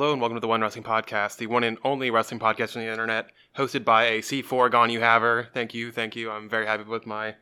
[0.00, 2.80] Hello and welcome to the One Wrestling Podcast, the one and only wrestling podcast on
[2.80, 5.50] the internet, hosted by a C4 Gone You Haver.
[5.52, 6.30] Thank you, thank you.
[6.30, 7.34] I'm very happy with my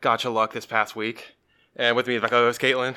[0.00, 1.34] gotcha luck this past week.
[1.74, 2.94] And with me is my co-host Caitlin.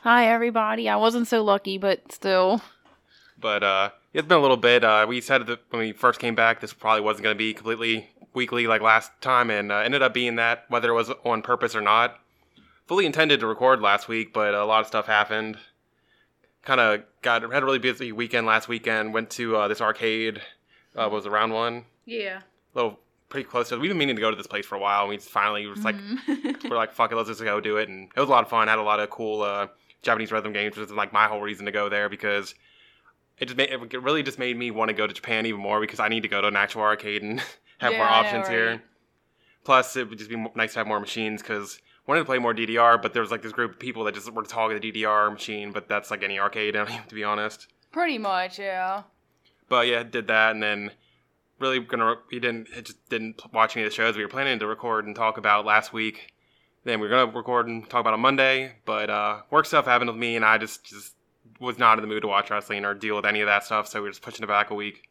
[0.00, 0.88] Hi, everybody.
[0.88, 2.60] I wasn't so lucky, but still.
[3.40, 4.82] But uh, it's been a little bit.
[4.82, 7.54] Uh, we said that when we first came back, this probably wasn't going to be
[7.54, 11.40] completely weekly like last time, and uh, ended up being that, whether it was on
[11.40, 12.18] purpose or not.
[12.88, 15.56] Fully intended to record last week, but a lot of stuff happened.
[16.64, 19.12] Kind of got had a really busy weekend last weekend.
[19.14, 20.40] Went to uh, this arcade.
[20.96, 21.84] Uh, was around one?
[22.06, 22.38] Yeah.
[22.38, 23.78] A little pretty close to.
[23.78, 25.08] We've been meaning to go to this place for a while.
[25.08, 26.68] We just finally was like, Mm-hmm.
[26.70, 27.88] we're like, fuck it, let's just go do it.
[27.88, 28.68] And it was a lot of fun.
[28.68, 29.66] Had a lot of cool uh,
[30.02, 32.54] Japanese rhythm games, which is like my whole reason to go there because
[33.38, 35.80] it just made it really just made me want to go to Japan even more
[35.80, 37.40] because I need to go to an actual arcade and
[37.78, 38.70] have more Yeah, know, options here.
[38.70, 38.80] right?
[39.64, 42.54] Plus, it would just be nice to have more machines because wanted to play more
[42.54, 45.32] DDR, but there was like this group of people that just were talking the DDR
[45.32, 46.74] machine, but that's like any arcade,
[47.08, 47.68] to be honest.
[47.92, 49.04] Pretty much, yeah.
[49.68, 50.90] But yeah, did that, and then
[51.58, 54.66] really gonna we didn't just didn't watch any of the shows we were planning to
[54.66, 56.32] record and talk about last week.
[56.84, 60.10] Then we were gonna record and talk about on Monday, but uh, work stuff happened
[60.10, 61.14] with me, and I just just
[61.60, 63.88] was not in the mood to watch wrestling or deal with any of that stuff,
[63.88, 65.08] so we are just pushing it back a week.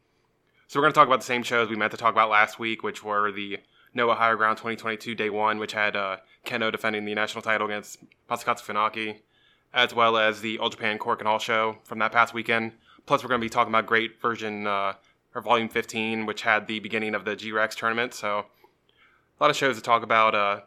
[0.68, 2.82] So we're gonna talk about the same shows we meant to talk about last week,
[2.82, 3.58] which were the
[3.94, 7.98] Noah Higher Ground 2022 Day One, which had uh, Kenoh defending the national title against
[8.28, 9.20] Masakatsu Funaki,
[9.72, 12.72] as well as the All Japan Korakuen Hall show from that past weekend.
[13.06, 14.94] Plus, we're going to be talking about GLEAT Version uh,
[15.34, 18.14] or Volume 15, which had the beginning of the G-REX tournament.
[18.14, 18.46] So,
[19.38, 20.34] a lot of shows to talk about.
[20.34, 20.60] Uh,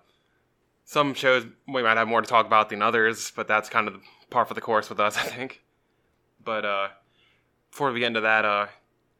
[0.87, 4.01] some shows we might have more to talk about than others, but that's kind of
[4.29, 5.61] par for the course with us, I think.
[6.43, 6.87] But uh,
[7.69, 8.67] before we get into that, uh,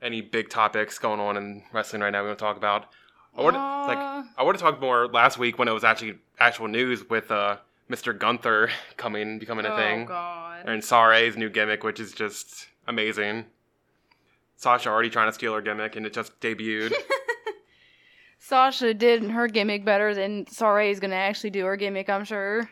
[0.02, 2.86] any big topics going on in wrestling right now we want to talk about?
[3.38, 6.18] I would like Uh, I would have talked more last week when it was actually
[6.40, 7.58] actual news with uh,
[7.90, 8.18] Mr.
[8.18, 10.66] Gunther coming becoming a oh, thing God.
[10.66, 13.46] and Sarray's new gimmick, which is just amazing.
[14.56, 16.94] Sasha already trying to steal her gimmick, and it just debuted.
[18.40, 22.26] Sasha did her gimmick better than Sarray is going to actually do her gimmick, I'm
[22.26, 22.70] sure.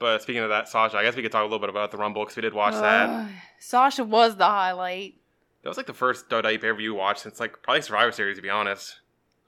[0.00, 1.96] but speaking of that, Sasha, I guess we could talk a little bit about the
[1.96, 3.08] Rumble because we did watch that.
[3.08, 3.26] Uh,
[3.60, 5.14] Sasha was the highlight.
[5.62, 8.36] That was like the first WWE pay per view watch since like probably Survivor Series,
[8.36, 8.96] to be honest.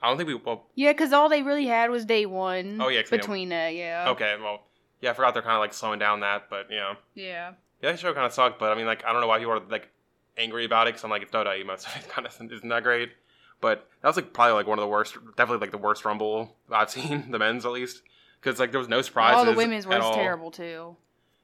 [0.05, 0.35] I don't think we.
[0.35, 2.79] Well, Yeah, because all they really had was day one.
[2.81, 4.11] Oh, yeah, 'cause they Between that, yeah.
[4.11, 4.63] okay, well,
[5.01, 7.53] yeah, I forgot they're kind of like slowing down that, but you know, Yeah.
[7.83, 8.59] yeah, that show kind of sucked.
[8.59, 9.89] But I mean, like, I don't know why people are like
[10.37, 12.83] angry about it because I'm like, it's WWE, most of it kind of isn't that
[12.83, 13.13] great.
[13.61, 16.55] But that was like probably like one of the worst, definitely like the worst Rumble
[16.71, 18.03] I've seen, the men's at least,
[18.41, 19.39] because like there was no surprises.
[19.39, 20.97] all the women's at was terrible, too.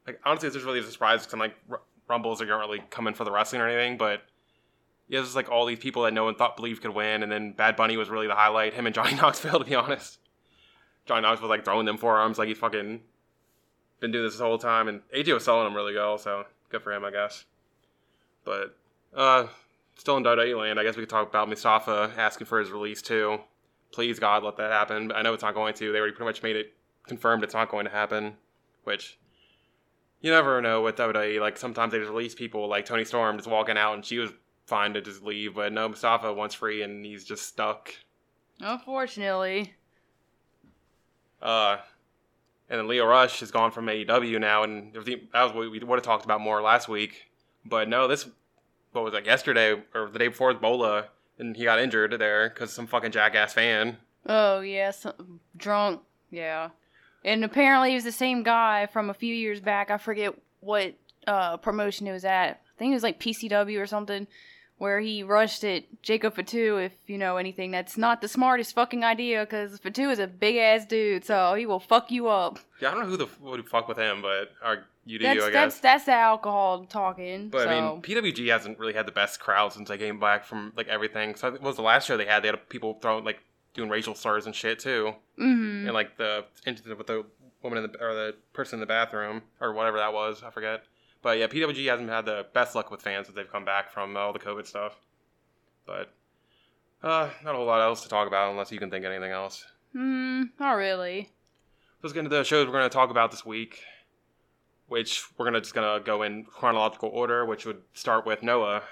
[0.06, 2.82] Like honestly, it's just really a surprise because I'm like R- Rumbles are not really
[2.91, 4.22] coming for the wrestling or anything, but
[5.10, 7.53] yeah, there's like all these people that no one thought believed could win, and then
[7.53, 8.75] Bad Bunny was really the highlight.
[8.75, 10.21] Him and Johnny Knoxville, to be honest.
[11.04, 13.00] Johnny Knoxville was like throwing them forearms like he's fucking
[13.98, 16.82] been doing this the whole time, and AJ was selling them really well, so good
[16.82, 17.44] for him, I guess.
[18.44, 18.76] But
[19.12, 19.48] uh,
[19.97, 23.03] still in WWE land, I guess we could talk about Mustafa asking for his release
[23.03, 23.41] too.
[23.91, 25.10] Please God, let that happen.
[25.10, 25.91] I know it's not going to.
[25.91, 26.72] They already pretty much made it
[27.09, 28.34] confirmed it's not going to happen,
[28.84, 29.19] which
[30.21, 31.41] you never know with WWE.
[31.41, 34.31] Like sometimes they just release people, like Toni Storm just walking out, and she was
[34.71, 37.95] fine to just leave, but no, Mustafa wants free, and he's just stuck.
[38.61, 39.75] Unfortunately.
[41.43, 41.77] Uh,
[42.71, 45.05] and then Lio Rush has gone from AEW now, and that
[45.35, 47.27] was what we would have talked about more last week.
[47.67, 48.27] But no, this
[48.93, 51.09] what was it yesterday or the day before with Bola,
[51.39, 53.99] and he got injured there because some fucking jackass fan.
[54.27, 54.91] Oh, yeah.
[54.91, 56.03] Some, drunk.
[56.31, 56.71] Yeah.
[57.25, 59.91] And apparently he was the same guy from a few years back.
[59.91, 60.95] I forget what
[61.27, 62.61] uh, promotion it was at.
[62.77, 64.27] I think it was like PCW or something,
[64.80, 66.78] where he rushed at Jacob Fatu.
[66.78, 70.56] If you know anything, that's not the smartest fucking idea because Fatu is a big
[70.56, 72.59] ass dude, so he will fuck you up.
[72.80, 75.24] Yeah, I don't know who the f- would fuck with him, but or you do,
[75.24, 75.80] That's I that's guess.
[75.80, 77.48] that's the alcohol talking.
[77.50, 77.68] But so.
[77.68, 80.88] I mean, PWG hasn't really had the best crowd since I came back from like
[80.88, 81.34] everything.
[81.34, 82.42] So it was the last show they had?
[82.42, 83.41] They had people throwing like
[83.74, 85.15] doing racial slurs and shit too.
[85.36, 87.24] hmm and like the incident with the
[87.62, 90.84] woman in the or the person in the bathroom or whatever that was, I forget.
[91.22, 94.17] But yeah, PWG hasn't had the best luck with fans since they've come back from
[94.17, 94.97] all the COVID stuff.
[95.87, 96.13] But
[97.03, 99.33] uh, not a whole lot else to talk about unless you can think of anything
[99.33, 99.65] else.
[99.93, 101.31] Hmm, not really.
[102.03, 103.83] Let's get into the shows we're going to talk about this week,
[104.89, 108.83] which we're gonna just gonna go in chronological order, which would start with Noah.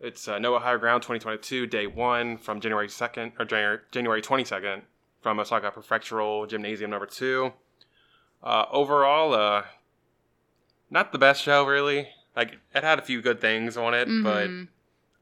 [0.00, 4.82] It's uh, Noah Higher Ground 2022, Day One, from January 2nd or January January 22nd,
[5.20, 7.52] from Osaka Prefectural Gymnasium Number Two.
[8.42, 9.62] Uh, overall, uh,
[10.90, 12.08] not the best show really.
[12.36, 14.68] Like it had a few good things on it, but Mhm.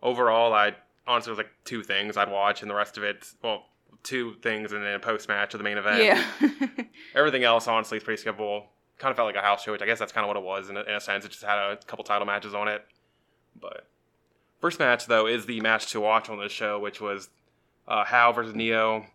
[0.02, 0.74] overall, I
[1.06, 3.66] honestly was like two things I'd watch, and the rest of it, well,
[4.02, 6.02] two things, and then a post match of the main event.
[6.04, 6.84] yeah.
[7.14, 8.64] Everything else, honestly, is pretty skippable.
[8.98, 10.42] Kind of felt like a house show, which I guess that's kind of what it
[10.42, 11.24] was in a, in a sense.
[11.24, 12.84] It just had a couple title matches on it.
[13.60, 13.86] But
[14.60, 17.28] first match though is the match to watch on this show, which was
[17.88, 19.06] uh, HAO versus NIOH,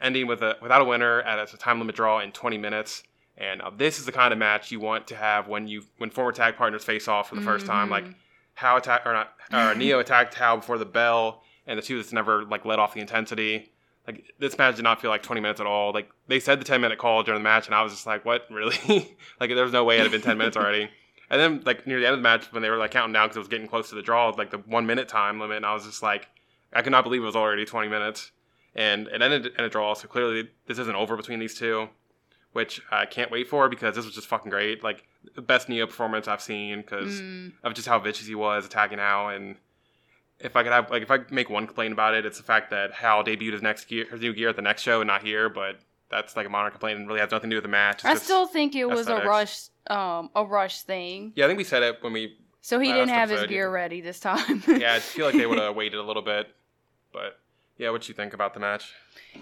[0.00, 3.02] ending with a without a winner at a time limit draw in 20 minutes.
[3.40, 6.10] And uh, this is the kind of match you want to have when you when
[6.10, 7.88] former tag partners face off for the 1st time.
[7.88, 8.04] Like
[8.54, 12.12] how attack or not or NIOH attacked HAO before the bell, and the two that's
[12.12, 13.72] never like let off the intensity.
[14.06, 15.92] Like this match did not feel like 20 minutes at all.
[15.92, 18.26] Like they said the 10 minute call during the match, and I was just like,
[18.26, 19.16] what really?
[19.40, 20.90] like there was no way it had been 10 minutes already.
[21.30, 23.28] And then like near the end of the match when they were like counting down
[23.28, 25.66] because it was getting close to the draw, like the one minute time limit, and
[25.66, 26.28] I was just like,
[26.72, 28.32] I could not believe it was already 20 minutes.
[28.74, 31.88] And it ended in a draw, so clearly this isn't over between these two,
[32.52, 34.82] which I can't wait for because this was just fucking great.
[34.82, 35.04] Like
[35.34, 37.52] the best NIOH performance I've seen because Mm.
[37.62, 39.28] of just how vicious he was attacking HAO.
[39.28, 39.56] And
[40.38, 42.70] if I could have like if I make one complaint about it, it's the fact
[42.70, 45.22] that HAO debuted his next gear, his new gear at the next show and not
[45.22, 45.48] here.
[45.48, 45.76] But
[46.10, 47.98] that's like a minor complaint and really has nothing to do with the match.
[47.98, 51.32] It's I still think it was a rush, um, a rush thing.
[51.36, 54.00] yeah, I think we said it when we So he didn't have his gear ready
[54.00, 54.62] this time.
[54.68, 56.48] yeah, I feel like they would have waited a little bit.
[57.12, 57.38] But
[57.78, 58.92] yeah, what you think about the match?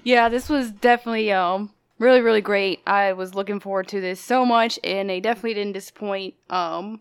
[0.04, 2.80] Yeah, this was definitely um really really great.
[2.86, 6.34] I was looking forward to this so much, and they definitely didn't disappoint.
[6.50, 7.00] Um,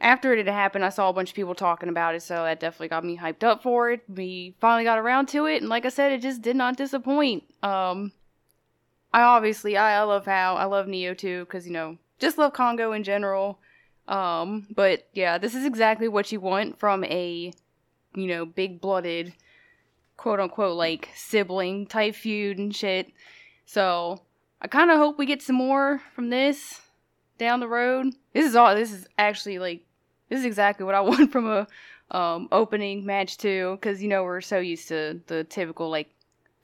[0.00, 2.60] after it had happened, I saw a bunch of people talking about it, so that
[2.60, 4.02] definitely got me hyped up for it.
[4.08, 7.44] We finally got around to it, and like I said, it just did not disappoint.
[7.62, 8.12] Um,
[9.12, 12.52] I obviously I, I love how I love NIOH too, because you know just love
[12.52, 13.58] Kongo in general.
[14.08, 17.52] Um, but yeah, this is exactly what you want from a
[18.14, 19.34] you know big blooded
[20.16, 23.12] quote unquote like sibling type feud and shit.
[23.66, 24.20] So
[24.60, 26.80] I kind of hope we get some more from this
[27.38, 28.14] down the road.
[28.32, 28.74] This is all.
[28.74, 29.82] This is actually like
[30.28, 31.66] this is exactly what I want from a
[32.10, 36.10] um, opening match too, because you know we're so used to the typical like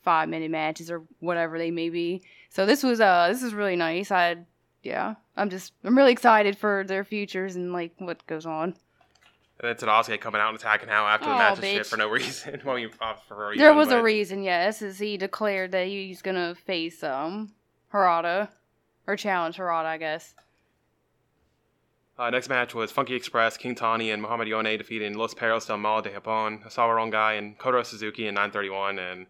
[0.03, 2.23] five minute matches or whatever they may be.
[2.51, 4.11] So this was uh this is really nice.
[4.11, 4.37] I
[4.83, 8.75] yeah I'm just I'm really excited for their futures and like what goes on.
[9.59, 12.09] And then Tadasuke coming out and attacking HAO after the match and shit for no
[12.11, 12.61] reason.
[12.65, 16.21] well, you, uh, for reason There was a reason, yes, as he declared that he's
[16.21, 17.53] gonna face um
[17.93, 18.49] Harada
[19.07, 20.35] or challenge Harada, I guess.
[22.19, 25.77] Uh, next match was Funky Express, King Tany, and Muhammad Yone defeating Los Perros del
[25.77, 28.99] Mal de Japón, Nosawa Rongai, and Kotaro Suzuki in 931.
[28.99, 29.27] And a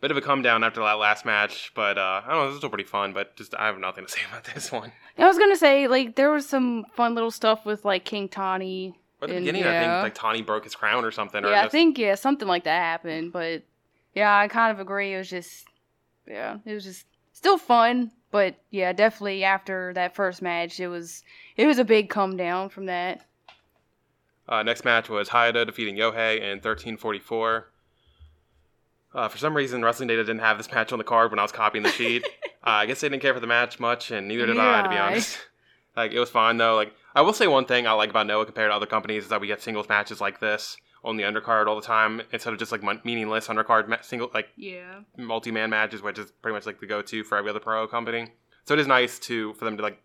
[0.00, 2.50] bit of a come down after that last match, but uh, I don't know, this
[2.52, 3.12] was still pretty fun.
[3.12, 4.92] But just I have nothing to say about this one.
[5.18, 8.96] I was gonna say like there was some fun little stuff with like King Tany.
[9.22, 11.44] At the And, beginning, I think like Tawny broke his crown or something.
[11.44, 13.62] or Yeah, I think yeah something like that happened, but
[14.14, 15.14] yeah, I kind of agree.
[15.14, 15.66] It was just
[16.26, 21.22] yeah, it was just still fun, but yeah, definitely after that first match, it was
[21.56, 23.26] it was a big come down from that.
[24.48, 27.68] Uh, next match was Hayata defeating Yohei in 1344.
[29.12, 31.42] Uh, for some reason, Wrestling Data didn't have this match on the card when I
[31.42, 32.24] was copying the sheet.
[32.44, 34.82] uh, I guess they didn't care for the match much, and neither did Neither I,
[34.82, 35.38] to be honest.
[35.96, 36.76] like it was fine though.
[36.76, 39.28] Like I will say one thing I like about Noah compared to other companies is
[39.30, 42.58] that we get singles matches like this on the undercard all the time instead of
[42.58, 45.00] just like meaningless undercard ma- single like Yeah.
[45.16, 48.32] multi-man matches, which is pretty much like the go-to for every other pro company.
[48.64, 50.00] So it is nice to for them to like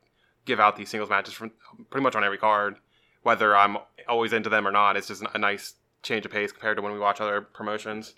[0.45, 1.51] give out these singles matches from
[1.89, 2.77] pretty much on every card,
[3.23, 4.95] whether I'm always into them or not.
[4.97, 8.15] It's just a nice change of pace compared to when we watch other promotions.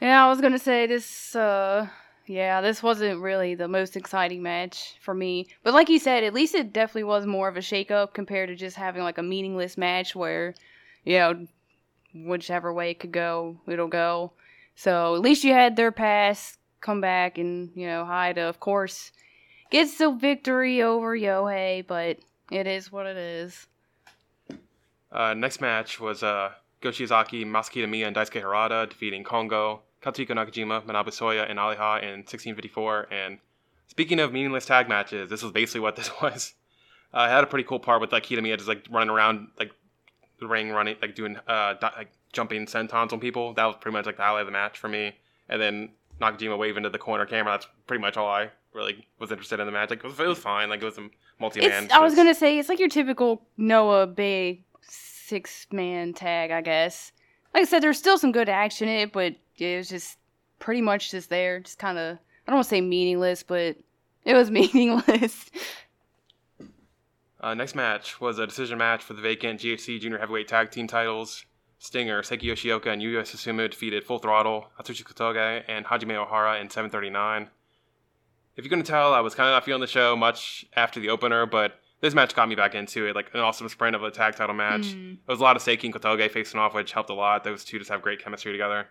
[0.00, 1.34] Yeah, I was gonna say this.
[1.36, 1.88] uh
[2.26, 5.48] Yeah, this wasn't really the most exciting match for me.
[5.64, 8.54] But like you said, at least it definitely was more of a shakeup compared to
[8.54, 10.54] just having like a meaningless match where,
[11.04, 11.46] you know,
[12.14, 14.32] whichever way it could go, it'll go.
[14.74, 19.12] So at least you had their pass come back and you know Hayata, of course,
[19.70, 21.86] gets the victory over Yohei.
[21.86, 22.18] But
[22.50, 23.66] it is what it is.
[25.10, 30.30] Uh, next match was uh, Go Shiozaki, Masa Kitamiya, and Daisuke Harada defeating Kongo, Katsuhiko
[30.30, 33.08] Nakajima, Manabu Soya, and Aleja in 1654.
[33.10, 33.38] And
[33.86, 36.54] speaking of meaningless tag matches, this was basically what this was.
[37.14, 39.70] Uh, it had a pretty cool part with like Kitamiya just like running around like
[40.40, 43.52] the ring, running like doing uh di- like jumping sentons on people.
[43.54, 45.14] That was pretty much like the highlight of the match for me.
[45.48, 45.90] And then
[46.20, 47.52] Nakajima waving to the corner camera.
[47.52, 49.90] That's pretty much all I really was interested in the match.
[49.90, 50.70] Like it was, it was fine.
[50.70, 51.84] Like it was a multi-man.
[51.84, 56.62] It's, I was gonna say it's like your typical Noah Bay six man tag, I
[56.62, 57.12] guess.
[57.52, 60.18] Like I said, there's still some good action in it, but it was just
[60.58, 63.76] pretty much just there, just kind of I don't want to say meaningless, but
[64.24, 65.50] it was meaningless.
[67.40, 70.86] Uh, next match was a decision match for the vacant GHC Junior Heavyweight Tag Team
[70.86, 71.44] titles.
[71.78, 76.70] Stinger, Seiki Yoshioka, and Yuya Susumu defeated Full Throttle, Atsushi Kotoge, and Hajime Ohara in
[76.70, 77.48] 739.
[78.56, 81.08] If you're to tell, I was kind of not feeling the show much after the
[81.08, 83.16] opener, but this match got me back into it.
[83.16, 84.94] Like an awesome sprint of a tag title match.
[84.94, 85.14] Mm.
[85.14, 87.42] It was a lot of Seiki and Kotoge facing off, which helped a lot.
[87.42, 88.86] Those two just have great chemistry together.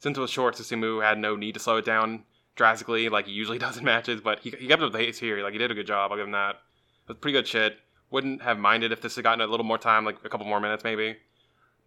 [0.00, 2.24] Since it was short, Susumu had no need to slow it down
[2.56, 5.42] drastically like he usually does in matches, but he, he kept up the pace here.
[5.42, 6.10] Like he did a good job.
[6.10, 6.56] I'll give him that.
[6.56, 7.78] It was pretty good shit.
[8.10, 10.60] wouldn't have minded if this had gotten a little more time, like a couple more
[10.60, 11.16] minutes maybe.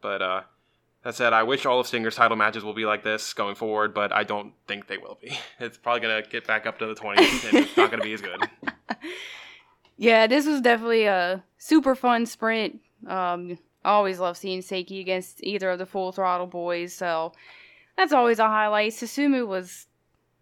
[0.01, 0.41] But uh,
[1.03, 3.93] that said, I wish all of Stinger's title matches will be like this going forward,
[3.93, 5.37] but I don't think they will be.
[5.59, 8.21] It's probably gonna get back up to the 20s, and it's not gonna be as
[8.21, 8.41] good.
[9.95, 12.81] Yeah, this was definitely a super fun sprint.
[13.07, 17.33] Um, I always love seeing Seiki against either of the Full Throttle boys, so
[17.97, 18.91] that's always a highlight.
[18.93, 19.87] Susumu was,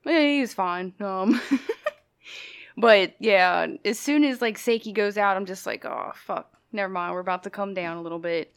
[0.06, 0.94] eh, he was fine.
[1.00, 1.40] Um,
[2.78, 6.92] but yeah, as soon as like Seiki goes out, I'm just like, oh fuck, never
[6.92, 7.14] mind.
[7.14, 8.54] We're about to come down a little bit.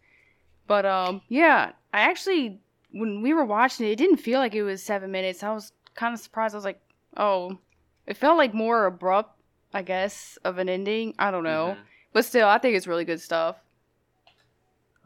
[0.67, 2.61] But um, yeah, I actually
[2.93, 5.43] when we were watching it, it didn't feel like it was seven minutes.
[5.43, 6.55] I was kind of surprised.
[6.55, 6.81] I was like,
[7.17, 7.59] oh,
[8.07, 9.37] it felt like more abrupt,
[9.73, 11.15] I guess, of an ending.
[11.19, 11.83] I don't know, Mhm.
[12.13, 13.57] but still, I think it's really good stuff.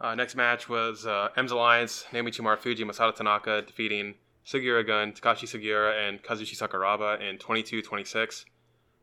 [0.00, 4.14] Uh, next match was uh, M's Alliance, Naomichi Marufuji, Masato Tanaka defeating
[4.46, 8.44] Sugiura Gun, Takashi Sugiura, and Kazushi Sakuraba in 22-26.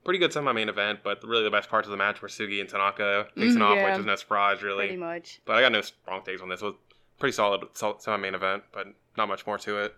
[0.05, 2.69] Pretty good semi-main event, but really the best parts of the match were Sugi and
[2.69, 3.89] Tanaka facing Mhm, off, yeah.
[3.91, 4.95] which is no surprise, Pretty really.
[4.97, 5.41] much.
[5.45, 6.61] But I got no strong takes on this.
[6.61, 6.75] It was
[7.19, 8.87] pretty solid, solid semi-main event, but
[9.17, 9.95] not much more to it.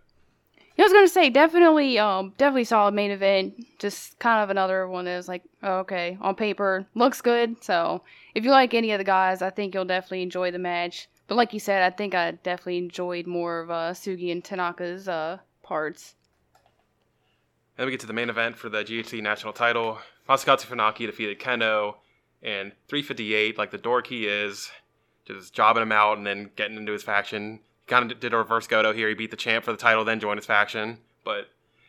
[0.79, 3.65] I was gonna say definitely, um, definitely solid main event.
[3.79, 7.63] Just kind of another one that was like, oh, okay, on paper looks good.
[7.63, 8.03] So
[8.35, 11.09] if you like any of the guys, I think you'll definitely enjoy the match.
[11.27, 15.07] But like you said, I think I definitely enjoyed more of uh, Sugi and Tanaka's
[15.07, 16.15] uh, parts.
[17.75, 19.99] Then we get to the main event for the GHC national title.
[20.29, 21.95] Masakatsu Funaki defeated Kenoh
[22.41, 24.71] in 358, like the dork he is,
[25.25, 27.59] just jobbing him out and then getting into his faction.
[27.87, 29.09] Kind of did a reverse Goto here.
[29.09, 30.99] He beat the champ for the title, then joined his faction.
[31.23, 31.47] But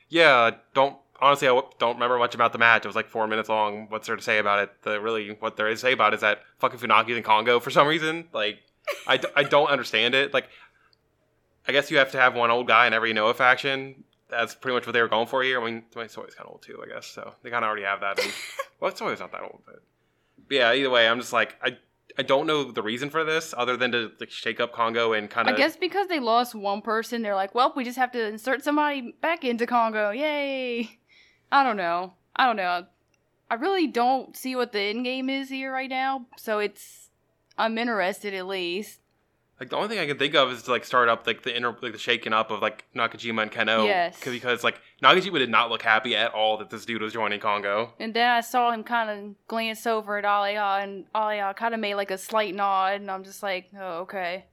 [0.08, 2.84] yeah, don't honestly, I don't remember much about the match.
[2.84, 3.86] It was like four minutes long.
[3.88, 4.70] What's there to say about it?
[4.82, 7.60] The really what there is to say about it is that fucking Funaki in Kongo
[7.60, 8.28] for some reason.
[8.32, 8.58] Like,
[9.06, 10.32] I, d- I don't understand it.
[10.32, 10.48] Like,
[11.66, 14.04] I guess you have to have one old guy in every Noah faction.
[14.30, 15.60] That's pretty much what they were going for here.
[15.60, 17.06] I mean, my Soy's kind of old too, I guess.
[17.06, 18.18] So they kind of already have that.
[18.18, 18.32] And,
[18.80, 19.82] well, it's Soy's not that old, but,
[20.48, 20.72] but yeah.
[20.72, 21.78] Either way, I'm just like I
[22.18, 25.30] I don't know the reason for this other than to like shake up Kongo and
[25.30, 25.54] kind of.
[25.54, 28.64] I guess because they lost one person, they're like, well, we just have to insert
[28.64, 30.10] somebody back into Kongo.
[30.10, 30.98] Yay!
[31.52, 32.14] I don't know.
[32.34, 32.86] I don't know.
[33.50, 36.26] I really don't see what the end game is here right now.
[36.36, 37.10] So it's
[37.56, 38.98] I'm interested at least.
[39.60, 41.56] Like the only thing I can think of is to like start up like the
[41.56, 43.86] inner like the shaking up of like Nakajima and Kenoh.
[43.86, 44.18] Yes.
[44.20, 47.40] 'Cause- Because like Nakajima did not look happy at all that this dude was joining
[47.40, 47.92] Kongo.
[47.98, 51.80] And then I saw him kind of glance over at Aleja, and Aleja kind of
[51.80, 54.44] made like a slight nod, and I'm just like, oh, okay.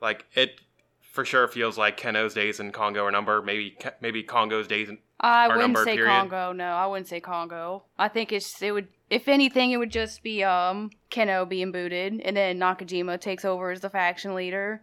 [0.00, 0.60] Like it
[1.00, 3.44] for sure feels like Kenoh's days in Kongo are numbered.
[3.46, 6.10] Maybe maybe Kongo's days in I wouldn't number, say period.
[6.10, 6.52] Kongo.
[6.52, 7.84] No, I wouldn't say Kongo.
[7.98, 8.88] I think it's it would.
[9.12, 13.70] If anything, it would just be um Kenoh being booted, and then Nakajima takes over
[13.70, 14.80] as the faction leader.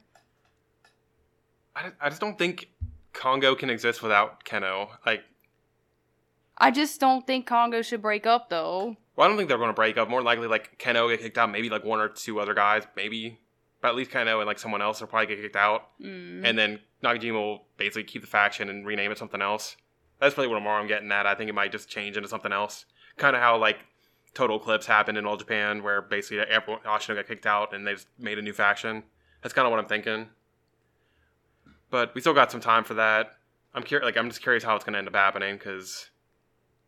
[1.76, 2.70] I, I just don't think
[3.12, 4.90] Kongo can exist without Kenoh.
[5.04, 5.24] Like,
[6.60, 8.98] I just don't think Kongo should break up though.
[9.16, 10.08] well, I don't think they're going to break up.
[10.08, 11.52] More likely, like Kenoh get kicked out.
[11.52, 13.40] Maybe like one or two other guys, maybe,
[13.82, 15.88] but at least Kenoh and like someone else will probably get kicked out.
[16.00, 16.46] Mm.
[16.46, 19.76] And then Nakajima will basically keep the faction and rename it something else.
[20.20, 21.26] That's really what I'm getting at.
[21.26, 22.86] I think it might just change into something else.
[23.18, 23.80] Kind of how like
[24.40, 27.96] Total Eclipse happened in All Japan, where basically everyone Ashino got kicked out and they
[27.96, 29.04] just made a new faction.
[29.42, 30.28] That's kind of what I'm thinking.
[31.90, 33.34] But we still got some time for that.
[33.74, 34.06] I'm curious.
[34.06, 36.10] Like I'm just curious how it's going to end up happening because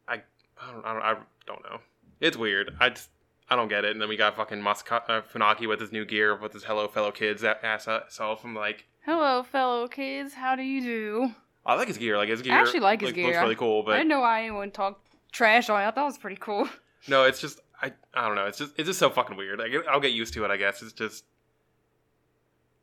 [0.07, 0.21] I
[0.57, 1.15] I don't, I don't I
[1.45, 1.81] don't know.
[2.21, 2.73] It's weird.
[2.79, 3.09] I just
[3.49, 3.91] I don't get it.
[3.91, 6.87] And then we got fucking Masaka, uh, Funaki with his new gear with his Hello
[6.87, 8.45] Fellow Kids that ass self.
[8.45, 8.85] I'm like.
[9.05, 10.33] Hello, fellow kids.
[10.33, 11.31] How do you do?
[11.65, 12.15] I like his gear.
[12.15, 13.27] Like his gear, I actually like his gear.
[13.27, 15.85] Looks really cool, I didn't know why anyone talked trash on it.
[15.85, 16.69] I thought it was pretty cool.
[17.07, 18.45] no, it's just I I don't know.
[18.45, 19.59] It's just it's just so fucking weird.
[19.59, 20.51] Like I'll get used to it.
[20.51, 21.25] I guess it's just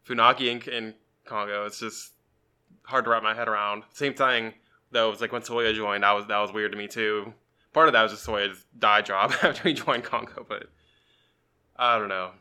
[0.06, 0.94] Funaki and, and
[1.24, 1.66] Kongo.
[1.66, 2.12] It's just
[2.82, 3.84] hard to wrap my head around.
[3.92, 4.54] Same thing
[4.90, 5.10] though.
[5.10, 6.02] It's like when Soya joined.
[6.02, 7.32] That was that was weird to me too.
[7.72, 10.64] Part of that was just Soya's die job after he joined Kongo, but
[11.76, 12.32] I don't know.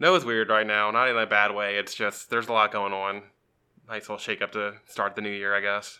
[0.00, 0.90] No, it's weird right now.
[0.90, 1.76] Not in a bad way.
[1.76, 3.22] It's just there's a lot going on.
[3.88, 5.98] Nice little shake up to start the new year, I guess.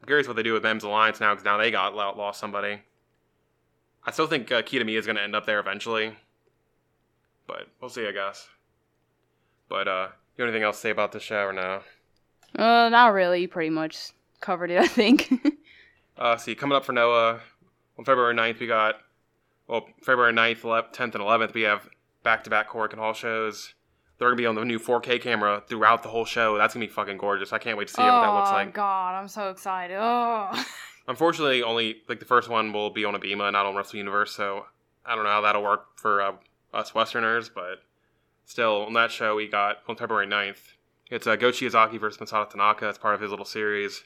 [0.00, 2.40] I'm curious what they do with M's Alliance now because now they got lo- lost
[2.40, 2.80] somebody.
[4.04, 6.16] I still think uh, Kitamiya is going to end up there eventually,
[7.46, 8.48] but we'll see, I guess.
[9.68, 11.80] But uh, you have anything else to say about the show or no?
[12.56, 13.42] Uh, not really.
[13.42, 15.32] You pretty much covered it, I think.
[16.18, 17.40] Uh, see, coming up for Noah
[17.98, 18.96] on February 9th, we got,
[19.66, 21.88] well, February 9th, 10th, and 11th, we have
[22.22, 23.74] back to back Korakuen Hall shows.
[24.18, 26.56] They're going to be on the new 4K camera throughout the whole show.
[26.56, 27.52] That's going to be fucking gorgeous.
[27.52, 28.74] I can't wait to see oh what that looks like.
[28.74, 29.96] God, I'm so excited.
[29.98, 30.64] Oh.
[31.08, 34.32] Unfortunately, only like the first one will be on ABEMA, not on Wrestle Universe.
[34.32, 34.66] So
[35.04, 36.32] I don't know how that'll work for uh,
[36.72, 37.82] us Westerners, but
[38.44, 40.74] still, on that show we got on February 9th.
[41.10, 42.88] It's uh, Go Shiozaki versus Masato Tanaka.
[42.88, 44.04] It's part of his little series.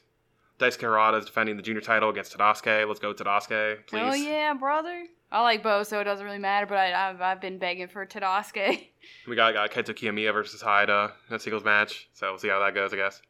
[0.59, 2.87] Daisuke Harada is defending the junior title against Tadasuke.
[2.87, 4.01] Let's go Tadasuke, please.
[4.03, 5.05] Oh yeah, brother.
[5.31, 6.65] I like both, so it doesn't really matter.
[6.65, 8.87] But I, I've, I've been begging for Tadasuke.
[9.25, 12.59] We got, got Kaito Kiyomiya versus Hayata in a singles match, so we'll see how
[12.59, 13.21] that goes, I guess.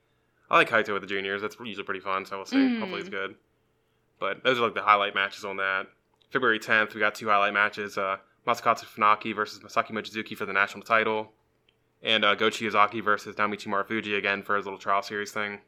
[0.50, 1.44] I like Kaito with the juniors.
[1.44, 2.58] That's usually pretty fun, so we'll see.
[2.58, 2.80] Mm.
[2.80, 3.36] Hopefully it's good.
[4.20, 5.88] But those are like the highlight matches on that.
[6.32, 7.98] February 10th, we got two highlight matches.
[7.98, 11.32] Uh, Masakatsu Funaki versus Masaaki Mochizuki for the national title.
[12.04, 15.60] And uh, Go Shiozaki versus Naomichi Marufuji again for his little trial series thing.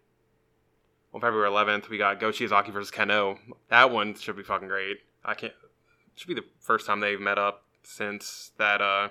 [1.14, 3.38] On February 11th, we got Go Shiozaki versus Kenoh.
[3.70, 4.98] That one should be fucking great.
[5.26, 5.54] I can't.
[6.16, 9.10] Should be the first time they've met up since that uh,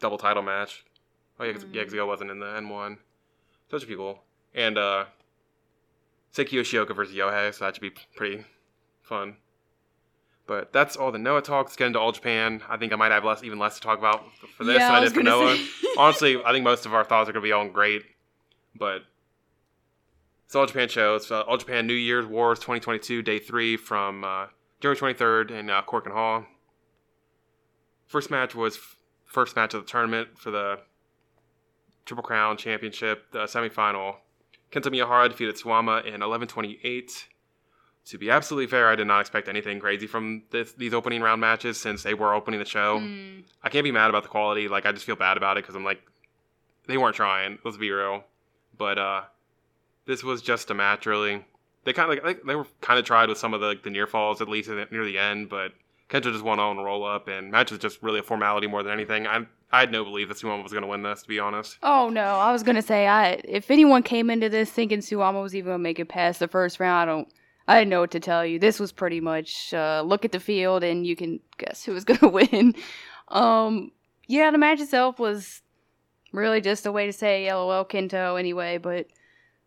[0.00, 0.84] double title match.
[1.40, 2.96] Oh yeah, 'cause- yeah, 'cause Go wasn't in the N1.
[2.96, 4.22] So that should be cool.
[4.54, 5.06] And uh,
[6.34, 8.44] Seiki Yoshioka versus Yohei, so that should be pretty
[9.04, 9.36] fun.
[10.46, 11.66] But that's all the Noah talk.
[11.66, 12.62] Let's get into All Japan.
[12.68, 14.24] I think I might have less, even less to talk about
[14.56, 15.56] for this yeah, than I I did for Noah.
[15.98, 18.02] Honestly, I think most of our thoughts are going to be on GLEAT,
[18.74, 19.02] but
[20.44, 21.14] it's All Japan show.
[21.14, 24.46] It's uh, All Japan New Year's Wars 2022, day three from uh,
[24.80, 26.44] January 23rd in uh, Korakuen Hall.
[28.06, 30.80] First match was f- first match of the tournament for the
[32.04, 34.16] Triple Crown Championship, the semifinal.
[34.70, 37.24] Kento Miyahara defeated Suwama in 11:28.
[38.06, 41.40] To be absolutely fair, I did not expect anything crazy from this, these opening round
[41.40, 42.98] matches since they were opening the show.
[42.98, 43.44] Mm.
[43.62, 44.68] I can't be mad about the quality.
[44.68, 46.02] Like I just feel bad about it because I'm like,
[46.86, 47.58] they weren't trying.
[47.64, 48.24] Let's be real.
[48.76, 49.22] But uh,
[50.06, 51.44] this was just a match, really.
[51.84, 53.90] They kind of like they were kind of tried with some of the like, the
[53.90, 55.72] near falls at least near the end, but
[56.08, 58.82] Kento just won on a roll up, and match was just really a formality more
[58.82, 59.26] than anything.
[59.26, 61.78] I I had no belief that Suwama was going to win this, to be honest.
[61.82, 65.54] Oh no, I was gonna say I if anyone came into this thinking Suwama was
[65.54, 67.28] even gonna make it past the first round, I don't
[67.66, 68.58] I know what to tell you.
[68.58, 72.04] This was pretty much uh, look at the field and you can guess who was
[72.04, 72.74] gonna win.
[73.28, 73.90] Um,
[74.26, 75.62] yeah, the match itself was
[76.32, 79.06] really just a way to say LOL Kento anyway, but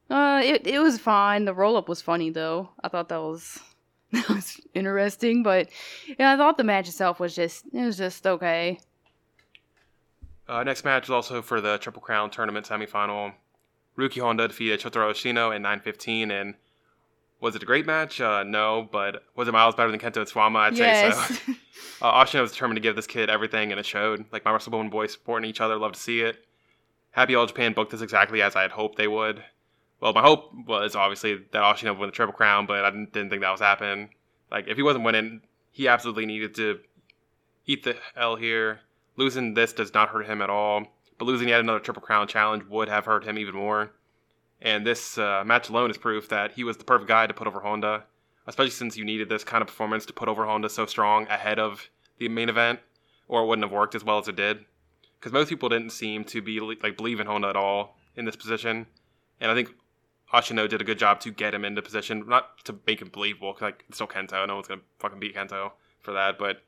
[0.09, 1.45] uh, it it was fine.
[1.45, 2.69] The roll up was funny though.
[2.83, 3.59] I thought that was
[4.11, 5.69] that was interesting, but
[6.19, 8.79] yeah, I thought the match itself was just it was just okay.
[10.47, 13.33] Uh, next match is also for the Triple Crown tournament semifinal.
[13.97, 16.55] Ryuki Honda defeated Shotaro Ashino in 9:15, and
[17.39, 18.19] was it a great match?
[18.19, 20.57] Uh, no, but was it miles better than Kento Suwama?
[20.57, 21.17] I'd say so.
[21.17, 21.41] yes.
[21.99, 24.25] Uh, Ashino was determined to give this kid everything, and it showed.
[24.31, 26.45] Like my Wrestle One boys supporting each other, love to see it.
[27.11, 29.43] Happy All Japan booked this exactly as I had hoped they would.
[29.99, 33.13] Well, my hope was obviously that Ashino would win the Triple Crown, but I didn't,
[33.13, 34.09] didn't think that was happening.
[34.51, 36.79] Like if he wasn't winning, he absolutely needed to
[37.65, 38.81] eat the L here.
[39.15, 40.85] Losing this does not hurt him at all,
[41.17, 43.91] but losing yet another Triple Crown challenge would have hurt him even more.
[44.61, 47.47] And this uh, match alone is proof that he was the perfect guy to put
[47.47, 48.05] over Honda,
[48.47, 51.59] especially since you needed this kind of performance to put over Honda so strong ahead
[51.59, 52.79] of the main event,
[53.27, 54.65] or it wouldn't have worked as well as it did.
[55.19, 58.35] Because most people didn't seem to be like believe in Honda at all in this
[58.35, 58.87] position,
[59.39, 59.75] and I think
[60.33, 63.53] Ashino did a good job to get him into position, not to make him believable.
[63.53, 66.63] 'cause, like it's still Kento, no one's gonna fucking beat Kento for that, but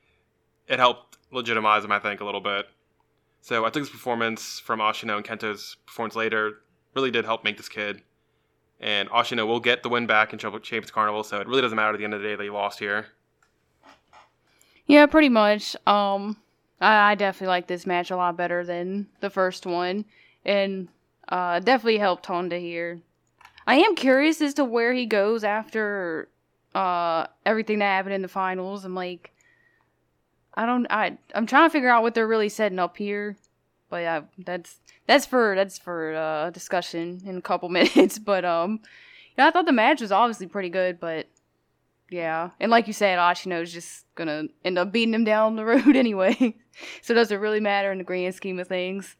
[0.67, 2.69] it helped legitimize him, I think, a little bit.
[3.41, 6.61] So I took this performance from Ashino and Kento's performance later
[6.95, 8.01] really did help make this kid.
[8.79, 11.93] And Ashino will get the win back in Champions Carnival, so it really doesn't matter
[11.93, 13.07] at the end of the day that he lost here.
[14.85, 15.75] Yeah, pretty much.
[15.85, 16.37] Um,
[16.79, 20.05] I, I definitely like this match a lot better than the first one,
[20.45, 20.87] and
[21.27, 23.01] uh, definitely helped Honda here.
[23.67, 26.29] I am curious as to where he goes after
[26.75, 28.85] uh everything that happened in the finals.
[28.85, 29.31] I'm like,
[30.53, 33.37] I don't, I, I'm trying to figure out what they're really setting up here,
[33.89, 38.19] but yeah, that's that's for that's for uh discussion in a couple minutes.
[38.19, 38.81] But um,
[39.37, 41.27] yeah, I thought the match was obviously pretty good, but
[42.09, 45.95] yeah, and like you said, Ashino's just gonna end up beating him down the road
[45.95, 46.55] anyway.
[47.01, 49.15] so does it really matter in the grand scheme of things?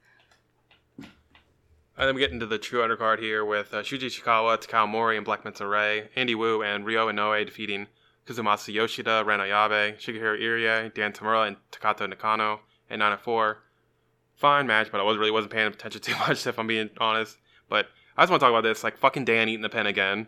[2.00, 5.18] And then we get into the true undercard here with uh, Shuji Ishikawa, Takao Omori,
[5.18, 7.88] and Black Manta Ray, Andy Wu, and Ryo Inoue defeating
[8.26, 13.58] Kazumasa Yoshida, Ren Ayabe, Shigehiro Irie, Dan Tamura, and Takato Nakano in 9 4.
[14.40, 17.38] Fine match, but I was really wasn't paying attention too much, if I'm being honest.
[17.68, 18.84] But I just want to talk about this.
[18.84, 20.28] Like, fucking Dan eating the pen again.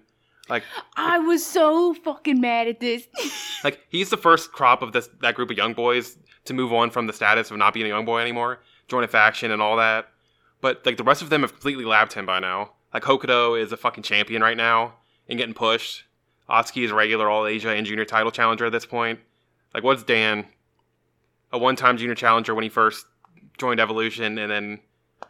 [0.50, 0.64] Like,
[0.98, 3.08] I was so fucking mad at this.
[3.64, 6.90] like he's the first crop of this that group of young boys to move on
[6.90, 9.78] from the status of not being a young boy anymore, join a faction and all
[9.78, 10.08] that.
[10.60, 12.72] But like the rest of them have completely lapped him by now.
[12.94, 14.96] Like Hokuto is a fucking champion right now
[15.30, 16.04] and getting pushed.
[16.50, 19.20] Atsuki is a regular All Asia and Junior title challenger at this point.
[19.74, 20.48] Like what's Dan?
[21.54, 23.06] A one-time Junior challenger when he first
[23.62, 24.80] joined Evolution, and then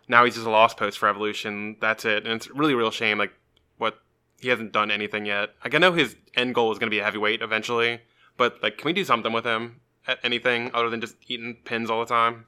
[0.07, 1.77] now he's just a lost post for Evolution.
[1.79, 3.19] That's it, and it's a really real shame.
[3.19, 3.33] Like
[3.77, 3.99] what
[4.39, 5.49] he hasn't done anything yet.
[5.63, 8.01] Like I know his end goal is going to be a heavyweight eventually,
[8.37, 11.91] but like can we do something with him at anything other than just eating pins
[11.91, 12.47] all the time?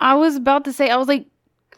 [0.00, 1.26] I was about to say, I was like,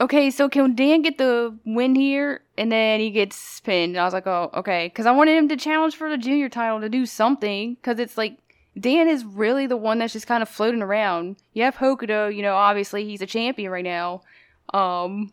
[0.01, 2.43] okay, so can Dan get the win here?
[2.59, 3.93] And then he gets pinned.
[3.93, 4.89] And I was like, oh, okay.
[4.89, 7.75] Because I wanted him to challenge for the junior title to do something.
[7.77, 8.37] Because it's like,
[8.81, 11.37] Dan is really the one that's just kind of floating around.
[11.53, 14.23] You have Hokuto, you know, obviously he's a champion right now.
[14.73, 15.33] Um,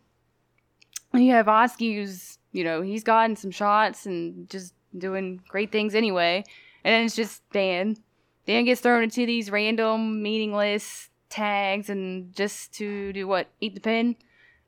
[1.14, 5.94] you have Oski, who's, you know, he's gotten some shots and just doing great things
[5.94, 6.44] anyway.
[6.84, 7.96] And then it's just Dan.
[8.46, 13.48] Dan gets thrown into these random, meaningless tags and just to do what?
[13.60, 14.16] Eat the pin?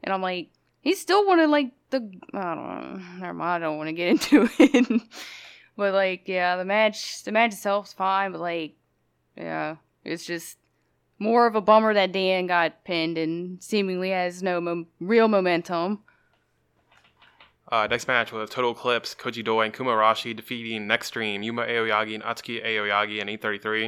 [0.03, 3.03] And I'm like, he's still one of like the I don't know.
[3.19, 3.65] Never mind.
[3.65, 5.03] I don't want to get into it.
[5.81, 8.33] But like, yeah, the match, the match itself's fine.
[8.33, 8.75] But like,
[9.35, 10.59] yeah, it's just
[11.19, 16.01] more of a bummer that Dan got pinned and seemingly has no mo- real momentum.
[17.73, 22.15] Uh, next match was Total Eclipse, Koji Doi and Kuma Arashi defeating Nextream, Yuma Aoyagi
[22.15, 23.87] and Atsuki Aoyagi in 833.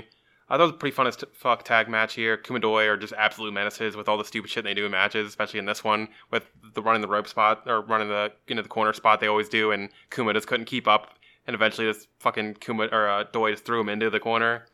[0.49, 2.39] I thought it was a pretty fun as t- fuck tag match here.
[2.39, 5.59] Kumadoi are just absolute menaces with all the stupid shit they do in matches, especially
[5.59, 8.95] in this one with the running the rope spot or running the into the corner
[8.95, 12.87] spot they always do, and Kuma just couldn't keep up, and eventually this fucking Kuma
[12.87, 14.67] or uh, Doi just threw him into the corner.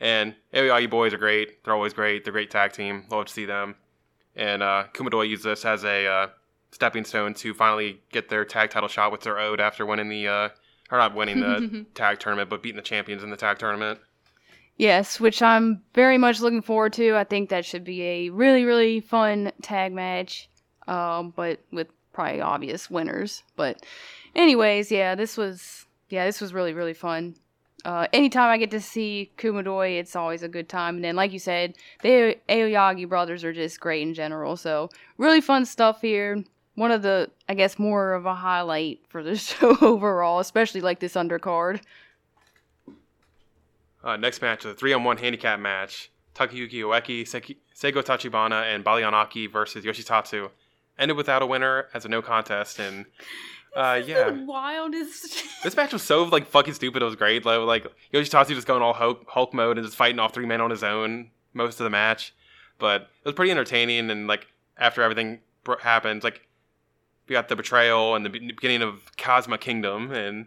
[0.00, 1.64] And hey, all you boys are great.
[1.64, 2.24] They're always great.
[2.24, 3.04] They're a great tag team.
[3.10, 3.76] Love to see them.
[4.36, 6.26] And uh, Kumadoi used this as a uh,
[6.72, 10.28] stepping stone to finally get their tag title shot, which they're owed after winning the
[10.28, 10.48] uh,
[10.90, 14.00] or not winning the tag tournament, but beating the champions in the tag tournament.
[14.76, 17.14] Yes, which I'm very much looking forward to.
[17.16, 20.50] I think that should be a really, really fun tag match,
[20.88, 23.44] um, but with probably obvious winners.
[23.54, 23.84] But,
[24.34, 27.34] anyways, yeah, this was yeah, this was really, really fun.
[27.84, 30.96] Uh, anytime I get to see Kumadoi, it's always a good time.
[30.96, 34.56] And then, like you said, the Aoyagi brothers are just great in general.
[34.56, 34.88] So,
[35.18, 36.42] really fun stuff here.
[36.76, 41.00] One of the, I guess, more of a highlight for the show overall, especially like
[41.00, 41.80] this undercard.
[44.02, 46.10] Uh, next match is a three on one handicap match.
[46.34, 50.50] Takayuki Seki, Seigo Tachibana, and Baliyan Akki versus Yoshitatsu.
[50.98, 53.06] Ended without a winner as a no contest, and
[53.74, 55.42] uh, yeah, The wildest.
[55.62, 57.02] this match was so like fucking stupid.
[57.02, 57.44] It was great.
[57.44, 60.60] Like, like Yoshitatsu just going all Hulk, Hulk mode and just fighting off three men
[60.60, 62.34] on his own most of the match,
[62.78, 64.10] but it was pretty entertaining.
[64.10, 64.46] And like
[64.78, 66.46] after everything br- happened, like
[67.28, 70.46] we got the betrayal and the beginning of Cosma Kingdom, and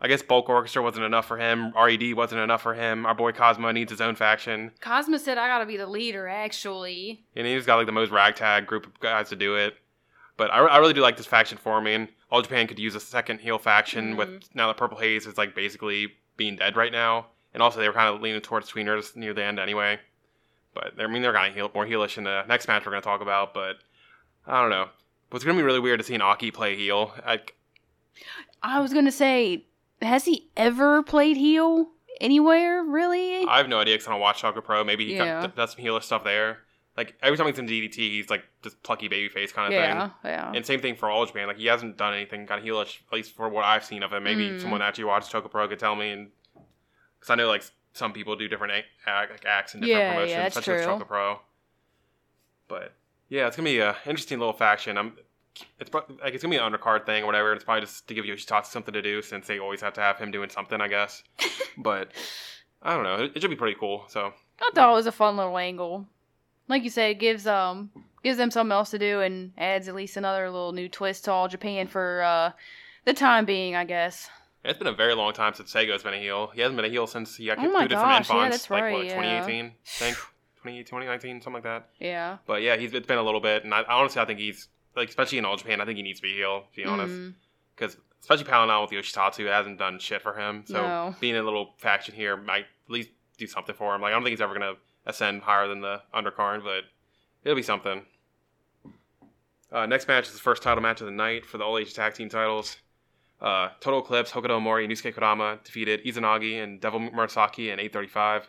[0.00, 1.72] I guess Bulk Orchestra wasn't enough for him.
[1.76, 3.06] Red wasn't enough for him.
[3.06, 7.24] Our boy Cosmo needs his own faction, Cosmo said, I gotta be the leader, actually.
[7.34, 9.74] and he's got like the most ragtag group of guys to do it.
[10.36, 12.08] But I, I really do like this faction forming.
[12.34, 14.16] All Japan could use a second heel faction Mhm.
[14.16, 17.86] with now that Purple Haze is like basically being dead right now, and also they
[17.86, 20.00] were kind of leaning towards tweeners near the end anyway.
[20.74, 23.02] But I mean they're kind of heel, more heelish in the next match we're going
[23.02, 23.54] to talk about.
[23.54, 23.76] But
[24.48, 24.88] I don't know.
[25.30, 27.14] But it's going to be really weird to see an Aki play heel.
[27.24, 27.54] Like
[28.64, 29.64] I was gonna say,
[30.02, 33.46] has he ever played heel anywhere, really?
[33.46, 34.82] I have no idea because I don't watch Choco Pro.
[34.82, 35.42] Maybe he Yeah.
[35.42, 36.63] got, does some heelish stuff there.
[36.96, 39.96] Like every time he's in DDT, he's like this plucky baby face kind of thing.
[39.96, 40.52] yeah, yeah.
[40.54, 41.48] And same thing for All Japan.
[41.48, 44.12] Like he hasn't done anything kind of heelish, at least for what I've seen of
[44.12, 44.22] him.
[44.22, 44.60] Maybe Mm.
[44.60, 46.10] someone actually watched Choco Pro could tell me.
[46.10, 46.28] And
[47.18, 50.08] because I know like some people do different act, act, like, acts in different Yeah,
[50.08, 50.92] yeah, promotions, such as true.
[50.92, 51.40] Choco Pro.
[52.68, 52.92] But
[53.28, 54.96] yeah, it's gonna be a interesting little faction.
[54.98, 55.16] I'm.
[55.78, 56.04] It's like
[56.34, 57.52] it's gonna be an undercard thing or whatever.
[57.52, 60.18] It's probably just to give Yoshitatsu something to do since they always have to have
[60.18, 61.22] him doing something, I guess.
[61.76, 62.10] but
[62.82, 63.24] I don't know.
[63.24, 64.04] It, it should be pretty cool.
[64.08, 66.06] So I thought it was a fun little angle.
[66.68, 67.90] Like you said, it gives um
[68.22, 71.32] gives them something else to do and adds at least another little new twist to
[71.32, 72.52] all Japan for uh
[73.04, 74.28] the time being, I guess.
[74.64, 76.50] it's been a very long time since Sego's been a heel.
[76.54, 78.82] He hasn't been a heel since he got Oh booted gosh, from yeah, that's like
[78.82, 79.14] right, what yeah.
[79.14, 81.88] 2018, I think 2018, 2019, something like that.
[82.00, 82.38] Yeah.
[82.46, 85.10] But yeah, he's it's been a little bit, and I honestly I think he's like
[85.10, 86.64] especially in all Japan, I think he needs to be a heel.
[86.70, 87.34] To be honest, Mm,
[87.76, 90.62] because especially Palinal with Yoshitatsu hasn't done shit for him.
[90.66, 91.14] So No.
[91.20, 94.00] being a little faction here might at least do something for him.
[94.00, 96.84] Like I don't think he's ever gonna ascend higher than the undercard, but
[97.44, 98.02] it'll be something.
[99.72, 101.94] Uh, next match is the first title match of the night for the All Asia
[101.94, 102.76] Tag Team titles.
[103.40, 108.48] Uh, Total Eclipse, Hokuto Omori, and Yusuke Kodama defeated Izanagi and Devil Murasaki in 835.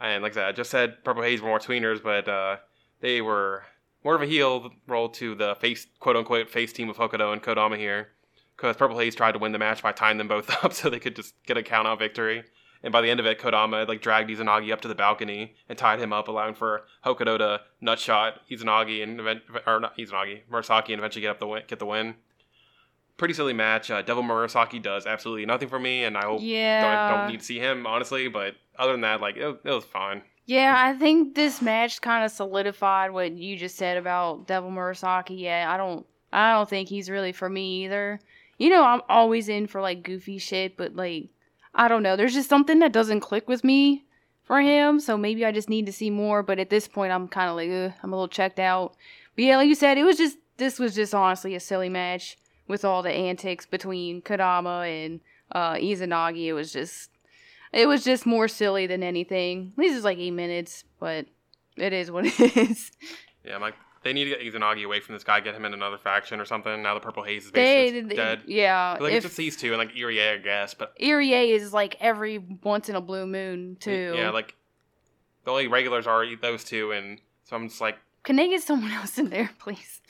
[0.00, 2.56] And like I said, I just said Purple Haze were more tweeners, but uh,
[3.00, 3.64] they were
[4.04, 7.42] more of a heel role to the face, quote unquote, face team of Hokuto and
[7.42, 8.08] Kodama here.
[8.56, 10.98] Because Purple Haze tried to win the match by tying them both up so they
[10.98, 12.44] could just get a count out victory.
[12.84, 15.78] And by the end of it, Kodama like dragged Izanagi up to the balcony and
[15.78, 20.88] tied him up, allowing for Hokuto to nutshot Izanagi and event, or not Izanagi, Murasaki,
[20.90, 22.16] and eventually get up the win, get the win.
[23.18, 23.90] Pretty silly match.
[23.90, 27.08] Uh, Devil Murasaki does absolutely nothing for me, and I hope Yeah.
[27.10, 28.26] don't, don't need to see him honestly.
[28.28, 30.22] But other than that, like it, it was fine.
[30.44, 35.38] Yeah, I think this match kind of solidified what you just said about Devil Murasaki.
[35.38, 38.18] Yeah, I don't I don't think he's really for me either.
[38.58, 41.28] You know, I'm always in for like goofy shit, but like
[41.74, 42.16] I don't know.
[42.16, 44.04] There's just something that doesn't click with me
[44.44, 47.28] for him, so maybe I just need to see more, but at this point I'm
[47.28, 48.94] kind of like I'm a little checked out.
[49.36, 52.36] But yeah, like you said, it was just this was just honestly a silly match
[52.68, 55.20] with all the antics between Kodama and
[55.52, 56.46] uh Izanagi.
[56.46, 57.10] It was just
[57.72, 59.72] It was just more silly than anything.
[59.76, 61.26] This is like eight minutes, but
[61.76, 62.92] it is what it is.
[63.44, 65.98] Yeah, like, they need to get Izanagi away from this guy, get him in another
[65.98, 66.82] faction or something.
[66.82, 68.42] Now the Purple Haze is They, basically dead.
[68.46, 68.96] yeah.
[69.00, 70.74] Like, if it's just these two and like Irie, I guess.
[70.74, 74.14] But Irie is like every once in a blue moon too.
[74.16, 74.54] yeah, like
[75.44, 78.90] the only regulars are those two, and so I'm just like, Can they get someone
[79.00, 80.00] else in there, please?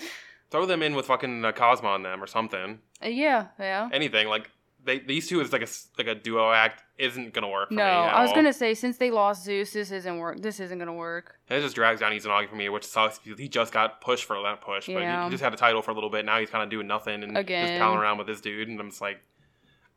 [0.50, 2.78] throw them in with fucking uh, Cosmo on them or something.
[3.02, 3.88] Uh, yeah, yeah.
[3.90, 4.50] Anything like
[4.84, 5.68] they these two is like a
[5.98, 7.68] like a duo act isn't gonna work.
[7.68, 8.36] For No, me at I was all.
[8.36, 10.40] gonna say since they lost Zeus, this isn't work.
[10.40, 11.36] This isn't gonna work.
[11.48, 14.24] And it just drags down Izanagi for me, which sucks because he just got pushed
[14.24, 15.24] for that push, but he, Yeah.
[15.24, 16.24] he just had a title for a little bit.
[16.24, 17.80] Now he's kind of doing nothing and just Again.
[17.80, 19.20] palling around with this dude, and I'm just like,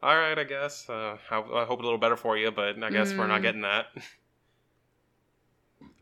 [0.04, 0.88] all right, I guess.
[0.90, 3.44] Uh, I, I hope a little better for you, but I guess we're not Mm.
[3.44, 3.88] getting that.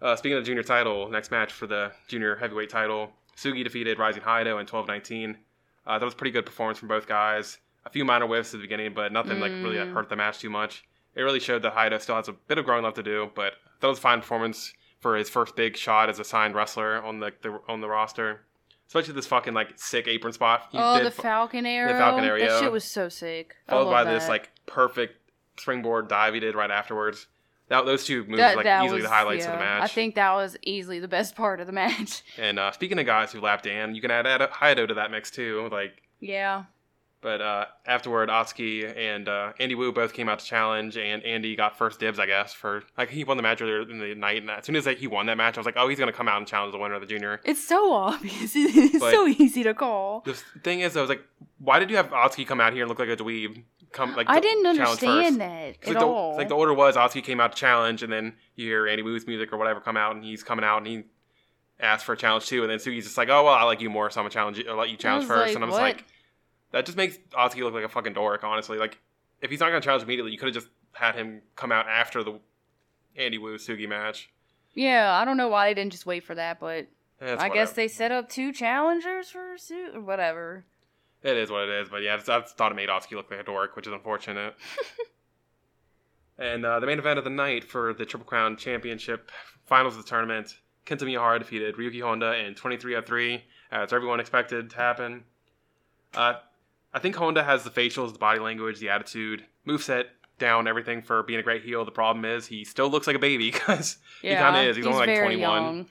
[0.02, 4.00] Uh, speaking of the junior title, next match for the junior heavyweight title, Sugi defeated
[4.00, 5.38] Rising Hayato in 12-19.
[5.86, 7.58] Uh, that was a pretty good performance from both guys.
[7.86, 9.93] A few minor whiffs at the beginning, but nothing like really Mm.
[9.93, 10.86] hurt the match too much.
[11.15, 13.54] It really showed that Hayato still has a bit of growing left to do, but
[13.82, 17.19] that was a fine performance for his first big shot as a signed wrestler on
[17.19, 18.46] the, the on the roster.
[18.88, 20.67] Especially this fucking like sick apron spot.
[20.72, 21.91] He oh, the Falcon arrow.
[21.93, 23.56] The Falcon arrow, That shit was so sick.
[23.67, 25.19] I followed by this like perfect
[25.60, 27.28] springboard dive he did right afterwards.
[27.69, 29.84] That those two moves That- like that easily was- the highlights of the match.
[29.84, 32.22] I think that was easily the best part of the match.
[32.38, 35.12] And uh, speaking of guys who lapped Dan, you can add, add Hayato to that
[35.12, 35.69] mix too.
[35.72, 36.63] Like, Yeah.
[37.23, 41.55] But uh, afterward, Atsuki and uh, Andy Wu both came out to challenge, and Andy
[41.55, 44.41] got first dibs, I guess, for like he won the match earlier in the night.
[44.41, 46.12] And as soon as like, he won that match, I was like, oh, he's gonna
[46.12, 47.39] come out and challenge the winner of the junior.
[47.45, 48.53] It's so obvious.
[48.55, 50.21] It's But- so easy to call.
[50.25, 50.33] The
[50.63, 51.23] thing is, I was like,
[51.57, 53.63] why did you have Atsuki come out here and look like a dweeb?
[53.93, 56.36] Come like I didn't understand that at like the, all.
[56.36, 59.25] like the order was Atsuki came out to challenge, and then you hear Andy Wu's
[59.27, 61.03] music or whatever come out, and he's coming out and he
[61.79, 63.89] asks for a challenge too, and then Sugi's just like, oh well, I like you
[63.89, 65.79] more, so I'm gonna challenge you, I'll let you challenge first, like, and I'm just
[65.81, 66.05] like,
[66.73, 68.77] that just makes Atsuki look like a fucking dork, honestly.
[68.77, 68.99] Like,
[69.41, 72.23] if he's not gonna challenge immediately, you could have just had him come out after
[72.23, 72.39] the
[73.15, 74.29] Andy Wu Sugi match.
[74.73, 76.88] yeah, I don't know why they didn't just wait for that, but
[77.21, 80.65] Eh, I guess they set up two challengers for suit or whatever.
[81.21, 83.31] It is what it is, but yeah, it's- I just thought it made Atsuki look
[83.31, 84.55] like a dork, which is unfortunate.
[86.38, 89.31] and uh, the main event of the night for the Triple Crown Championship
[89.65, 94.75] finals of the tournament, Kento Miyahara defeated Ryuki Honda in 23-3, as everyone expected to
[94.75, 95.23] happen.
[96.13, 96.33] Uh,
[96.93, 100.06] I think Honda has the facials, the body language, the attitude, moveset
[100.39, 101.84] down, everything for being a great heel.
[101.86, 104.75] The problem is he still looks like a baby because Yeah, he kind of is.
[104.77, 105.86] He's, only like 21 young.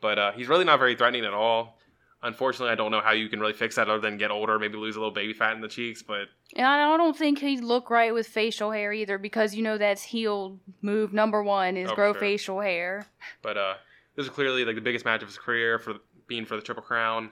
[0.00, 1.76] but uh, he's really not very threatening at all.
[2.22, 4.76] Unfortunately, I don't know how you can really fix that other than get older, maybe
[4.76, 6.02] lose a little baby fat in the cheeks.
[6.02, 9.78] But And I don't think he'd look right with facial hair either because you know
[9.78, 12.20] that's heel move number one is Oh, grow sure.
[12.20, 13.06] facial hair.
[13.40, 13.74] but uh,
[14.16, 15.94] this is clearly like the biggest match of his career for
[16.26, 17.30] being for the Triple Crown.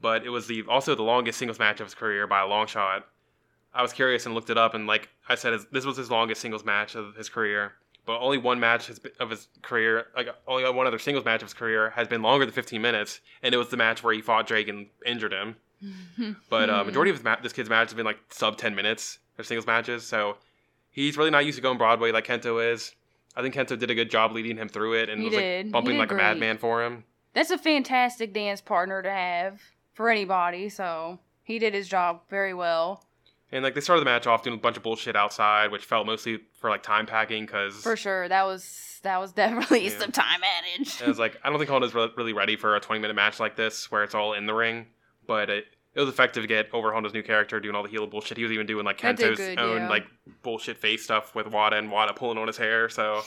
[0.00, 2.66] But it was the also the longest singles match of his career by a long
[2.66, 3.06] shot.
[3.74, 6.40] I was curious and looked it up, and like I said, this was his longest
[6.40, 7.72] singles match of his career.
[8.06, 11.54] But only one match of his career, like only one other singles match of his
[11.54, 14.46] career, has been longer than 15 minutes, and it was the match where he fought
[14.46, 15.56] Drake and injured him.
[16.48, 19.18] But uh, majority of his ma- this kid's matches have been like sub ten minutes
[19.38, 20.36] of singles matches, so
[20.90, 22.94] he's really not used to going Broadway like Kento is.
[23.36, 25.66] I think Kento did a good job leading him through it and He was did.
[25.66, 27.04] Like bumping like a madman for him.
[27.34, 29.60] That's a fantastic dance partner to have
[29.96, 33.02] for anybody, so he did his job very well.
[33.50, 36.06] And like they started the match off doing a bunch of bullshit outside, which felt
[36.06, 38.28] mostly for like time packing because For sure.
[38.28, 39.98] That was that was definitely Yeah.
[39.98, 40.40] some time
[40.74, 41.00] adage.
[41.00, 43.40] it was like I don't think Honda's re- really ready for a 20 minute match
[43.40, 44.86] like this where it's all in the ring,
[45.26, 45.64] but it.
[45.94, 48.36] It was effective to get over Honda's new character doing all the heel bullshit.
[48.36, 49.88] He was even doing like Kento's good, own yeah.
[49.88, 50.04] like
[50.42, 52.90] bullshit face stuff with Wada and Wada pulling on his hair.
[52.90, 53.22] So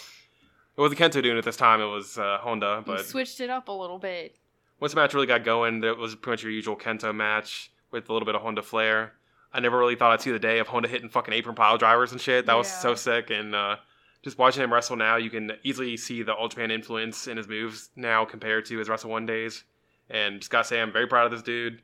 [0.77, 1.81] it wasn't Kento doing it this time.
[1.81, 2.83] It was uh, Honda.
[2.85, 4.35] He But switched it up a little bit.
[4.79, 8.09] Once the match really got going, it was pretty much your usual Kento match with
[8.09, 9.13] a little bit of Honda flair.
[9.53, 12.11] I never really thought I'd see the day of Honda hitting fucking apron pile drivers
[12.11, 12.45] and shit.
[12.45, 12.79] That was Yeah.
[12.79, 13.29] so sick.
[13.31, 13.77] And uh,
[14.21, 17.47] just watching him wrestle now, you can easily see the All Japan influence in his
[17.47, 19.63] moves now compared to his Wrestle One days.
[20.09, 21.81] And just gotta say, I'm very proud of this dude.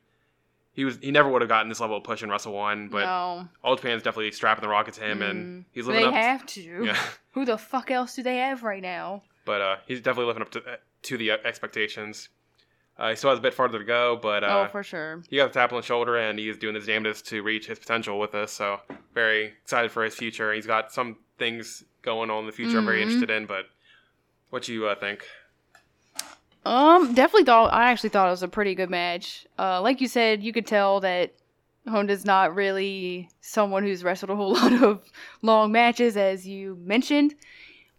[0.72, 3.04] He was he never would have gotten this level of push in Wrestle One, but
[3.06, 3.48] no.
[3.64, 5.30] All Japan's definitely strapping the rocket to him, Mm.
[5.30, 6.14] and he's They living up.
[6.14, 6.84] have to.
[6.84, 6.98] yeah,
[7.32, 9.22] Who the fuck else do they have right now?
[9.46, 12.28] but uh, he's definitely living up to to the expectations.
[12.98, 15.22] Uh, he still has a bit farther to go, but uh, oh, for sure.
[15.28, 17.78] he got the tap on the shoulder and he's doing his damnedest to reach his
[17.78, 18.52] potential with us.
[18.52, 18.80] So
[19.14, 20.52] very excited for his future.
[20.54, 23.02] He's got some things going on in the future I'm very Mhm.
[23.02, 23.44] interested in.
[23.46, 23.66] But
[24.48, 25.26] what do you uh, think?
[26.64, 29.46] Um, definitely thought I actually thought it was a pretty good match.
[29.58, 31.32] Uh, like you said, you could tell that
[31.86, 35.02] Honda's not really someone who's wrestled a whole lot of
[35.42, 37.34] long matches, as you mentioned.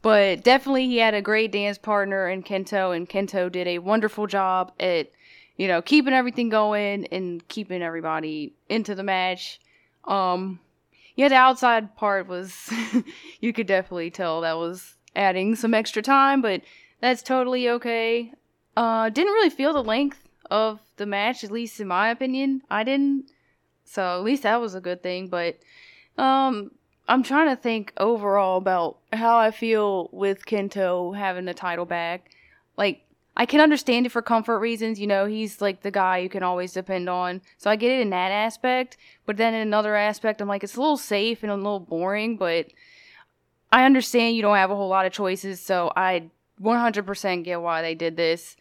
[0.08, 4.26] But definitely, he had a great dance partner in Kento, and Kento did a wonderful
[4.26, 5.12] job at,
[5.58, 9.60] you know, keeping everything going and keeping everybody into the match.
[10.06, 10.62] Um,
[11.18, 12.72] yeah, the outside part was
[13.42, 16.62] you could definitely tell that was adding some extra time, but
[17.02, 18.32] that's totally okay.
[18.78, 22.62] Uh, didn't really feel the length of the match, at least in my opinion.
[22.70, 23.30] I didn't.
[23.84, 25.28] So at least that was a good thing.
[25.28, 25.60] But
[26.18, 26.72] um,
[27.08, 32.32] I'm trying to think overall about how I feel with Kento having the title back.
[32.78, 33.02] Like
[33.36, 35.00] I can understand it for comfort reasons.
[35.00, 37.42] You know, he's like the guy you can always depend on.
[37.58, 38.98] So I get it in that aspect.
[39.26, 42.38] But then in another aspect, I'm like, it's a little safe and a little boring.
[42.38, 42.68] But
[43.72, 45.62] I understand you don't have a whole lot of choices.
[45.62, 46.30] So I
[46.62, 48.58] 100% get why they did this.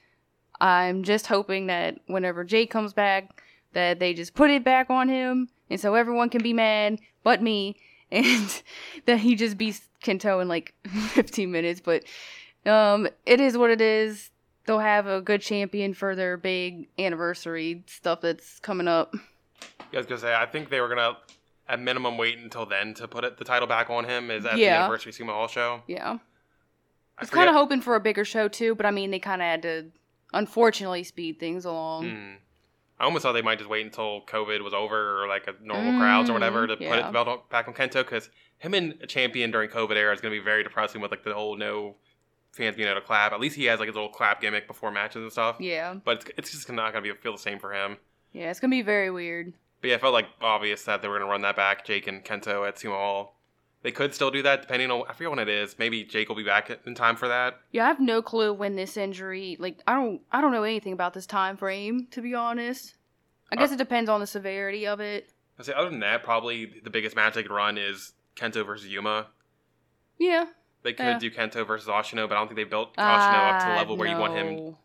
[0.60, 5.08] I'm just hoping that whenever Jake comes back, that they just put it back on
[5.08, 7.76] him, and so everyone can be mad, but me,
[8.10, 8.62] and
[9.06, 11.80] that he just beats Kento in like 15 minutes.
[11.80, 12.04] But
[12.64, 14.30] um, it is what it is.
[14.66, 19.14] They'll have a good champion for their big anniversary stuff that's coming up.
[19.92, 21.16] I was gonna say, I think they were gonna
[21.68, 24.30] at minimum wait until then to put it, the title back on him.
[24.30, 25.82] Is at the anniversary Sumo Hall show.
[25.86, 26.18] Yeah.
[27.18, 29.40] I was kind of hoping for a bigger show too, but I mean, they kind
[29.40, 29.86] of had to,
[30.34, 32.10] unfortunately, speed things along.
[32.10, 32.34] Hmm.
[32.98, 35.98] I almost thought they might just wait until COVID was over or like a normal
[36.00, 38.94] crowds or whatever to Mm, put it, the belt back on Kento because him and
[39.02, 41.56] a champion during COVID era is going to be very depressing with like the whole
[41.56, 41.96] no
[42.52, 43.32] fans being able to clap.
[43.32, 45.56] At least he has like his little clap gimmick before matches and stuff.
[45.60, 45.94] Yeah.
[46.04, 47.98] But it's, it's just not going to be feel the same for him.
[48.32, 49.52] Yeah, it's gonna be very weird.
[49.82, 52.06] But yeah, it felt like obvious that they were going to run that back, Jake
[52.06, 53.35] and Kento at Sumo Hall.
[53.82, 55.78] They could still do that depending on I forget when it is.
[55.78, 57.60] Maybe Jake will be back in time for that.
[57.72, 59.56] Yeah, I have no clue when this injury.
[59.60, 62.94] Like, I don't, I don't know anything about this time frame to be honest.
[63.52, 65.30] I guess Uh, it depends on the severity of it.
[65.58, 68.88] I say other than that, probably the biggest match they could run is Kento versus
[68.88, 69.28] Yuma.
[70.18, 70.46] Yeah.
[70.82, 71.18] They could Yeah.
[71.18, 73.76] do Kento versus Ashino, but I don't think they built Ashino up to the Ah,
[73.76, 74.78] level where you want him no.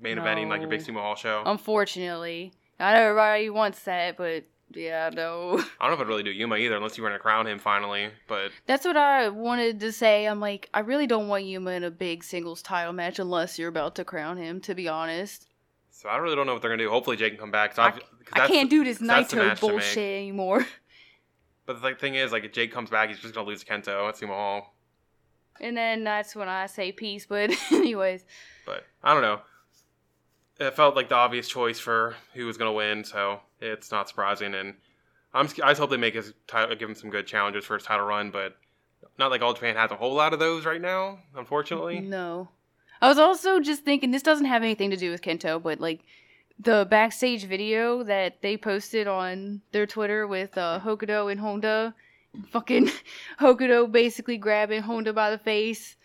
[0.00, 0.94] main eventing like your big No.
[0.94, 1.42] sumo hall show.
[1.46, 4.44] Unfortunately, I know everybody wants that, but
[4.76, 5.58] yeah, no.
[5.80, 7.58] I don't know if I'd really do Yuma either, unless you were gonna crown him
[7.58, 8.10] finally.
[8.28, 10.26] But That's what I wanted to say.
[10.26, 13.68] I'm like, I really don't want Yuma in a big singles title match unless you're
[13.70, 14.60] about to crown him.
[14.62, 15.46] To be honest,
[15.90, 16.90] so I really don't know what they're gonna do.
[16.90, 17.78] Hopefully Jake can come back.
[17.78, 18.00] I- I've-
[18.32, 20.66] I can't do this Naito to bullshit anymore.
[21.66, 24.08] But the thing is, like, if Jake comes back, he's just gonna lose to Kento
[24.08, 24.76] at Sumo Hall.
[25.60, 27.26] And then that's when I say peace.
[27.26, 28.24] But anyways,
[28.64, 29.40] But I don't know.
[30.58, 34.54] It felt like the obvious choice for who was gonna win, so it's not surprising.
[34.54, 34.74] And
[35.34, 37.84] I'm I just hope they make his title, give him some good challenges for his
[37.84, 38.30] title run.
[38.30, 38.56] But
[39.18, 42.00] not like All Japan has a whole lot of those right now, unfortunately.
[42.00, 42.48] no.
[43.02, 46.00] I was also just thinking this doesn't have anything to do with Kento, but like
[46.58, 51.94] the backstage video that they posted on their Twitter with uh, Hokuto and Honda,
[52.50, 52.90] fucking
[53.40, 55.95] Hokuto basically grabbing Honda by the face.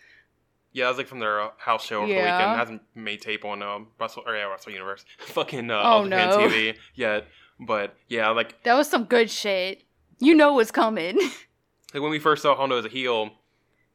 [0.72, 2.52] Yeah, that was like from their uh, house show over the weekend.
[2.52, 6.16] It hasn't made tape on um, Wrestle or yeah, Wrestle Universe, fucking uh, Oh, no.
[6.38, 7.26] TV yet.
[7.60, 9.84] But yeah, like That was some good shit.
[10.18, 11.16] You know what's coming.
[11.94, 13.30] like when we first saw Honda as a heel,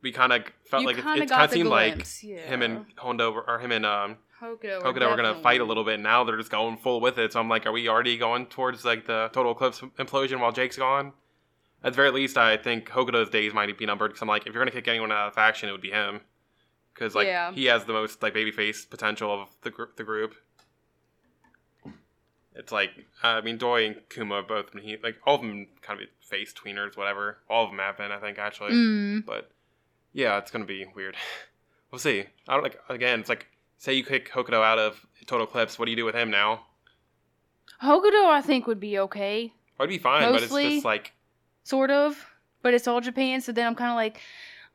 [0.01, 2.41] we kind of felt You like it, kinda it kind of seemed glimpse, like yeah.
[2.41, 5.99] him and Honda or him and um, Hokuto, Hokuto were gonna fight a little bit.
[5.99, 7.33] Now they're just going full with it.
[7.33, 10.77] So I'm like, are we already going towards like the total eclipse implosion while Jake's
[10.77, 11.13] gone?
[11.83, 14.53] At the very least, I think Hokuto's days might be numbered because I'm like, if
[14.53, 16.21] you're gonna kick anyone out of the faction, it would be him,
[16.97, 17.51] because like Yeah.
[17.51, 20.33] he has the most like babyface potential of the gr- the group.
[22.55, 22.89] It's like
[23.21, 26.53] I mean, Doi and Kuma both been he like all of them kind of face
[26.53, 27.37] tweeners, whatever.
[27.49, 28.71] All of them have been, I think, actually.
[28.71, 29.25] Mm.
[29.25, 29.51] But
[30.13, 31.15] yeah, it's gonna be weird.
[31.91, 32.25] we'll see.
[32.47, 33.19] I don't like again.
[33.19, 35.77] It's like say you kick Hokuto out of Total Eclipse.
[35.77, 36.61] What do you do with him now?
[37.83, 39.53] Hokuto, I think, would be okay.
[39.79, 41.13] It'd be fine, but Mostly- it's just like
[41.63, 42.25] Sort of.
[42.63, 44.19] But it's all Japan, so then I'm kind of like,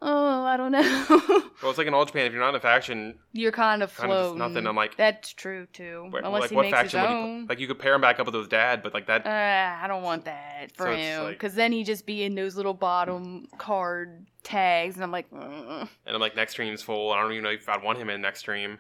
[0.03, 1.07] oh, I don't know.
[1.63, 2.27] well, it's like in all Japan.
[2.27, 5.33] If you're not in a faction, You're kind of Kind of nothing, I'm like- that's
[5.33, 6.09] true too.
[6.11, 7.41] where, Unless like he what makes his faction would you own.
[7.43, 7.49] put?
[7.51, 9.27] like you could pair him back up with his dad, but like that.
[9.27, 12.35] uh, I don't want that for So him like- because then he'd just be in
[12.35, 17.13] those little bottom card tags, and I'm like, "Mm, and I'm like Nextream's full.
[17.13, 18.79] I don't even know if I'd want him in Nextream.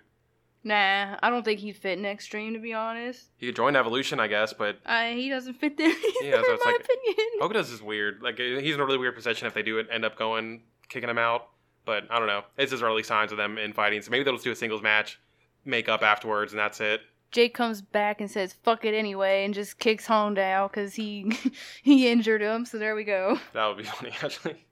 [0.64, 3.26] Nah, I don't think he'd fit Nextream to be honest.
[3.36, 6.48] He could join Evolution, I guess, but Uh, he doesn't fit there either, Yeah, so
[6.48, 7.26] in it's my like- opinion.
[7.40, 8.22] Hokuto's is weird.
[8.22, 11.18] Like he's in a really weird position if they do end up going kicking him
[11.18, 11.48] out.
[11.84, 12.42] But I don't know.
[12.56, 14.00] It's just early signs of them in fighting.
[14.02, 15.18] So maybe they'll just do a singles match,
[15.64, 17.00] make up afterwards, and that's it.
[17.32, 21.32] Jake comes back and says "fuck it" anyway, and just kicks Honda out because he
[21.82, 22.64] he injured him.
[22.66, 23.40] So there we go.
[23.52, 24.64] That would be funny actually.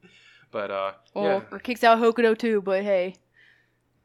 [0.53, 1.41] But uh, Or, yeah.
[1.51, 2.61] or kicks out Hokuto too.
[2.63, 3.17] But hey,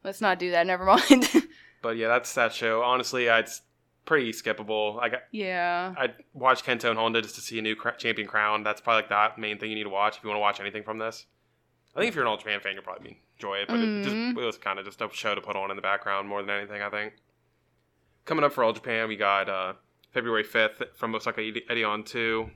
[0.04, 0.66] let's not do that.
[0.66, 1.30] Never mind.
[1.86, 2.82] But yeah, that's that show.
[2.82, 3.62] Honestly, I- it's
[4.06, 5.00] pretty skippable.
[5.00, 5.20] I got.
[5.32, 5.94] yeah.
[5.96, 8.64] I watched Kento and Honda just to see a new champion crown.
[8.64, 10.60] That's probably like the main thing you need to watch if you want to watch
[10.60, 11.28] anything from this.
[11.96, 13.68] I think if you're an All Japan fan, you'll probably enjoy it.
[13.68, 15.82] But it, just, it was kind of just a show to put on in the
[15.84, 17.14] background more than anything, I think.
[18.26, 19.74] Coming up for All Japan, we got uh,
[20.12, 22.50] February 5th from Osaka Edi- Edion 2.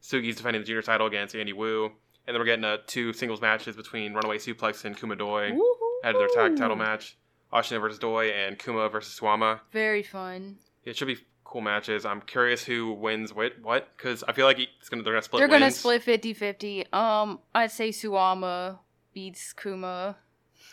[0.00, 1.84] Sugi's defending the junior title against Andy Wu.
[2.26, 5.52] And then we're getting uh, two singles matches between Runaway Suplex and Kuma Doi
[6.02, 7.16] ahead of their tag title match.
[7.54, 9.60] Ashino versus Doi and Kuma versus Suwama.
[9.72, 10.56] Very fun.
[10.84, 12.04] It should be cool matches.
[12.04, 15.40] I'm curious who wins what, what, because I feel like it's gonna they're gonna split.
[15.40, 16.92] They're gonna split 50-50.
[16.92, 18.78] Um, I'd say Suwama
[19.14, 20.16] beats Kuma.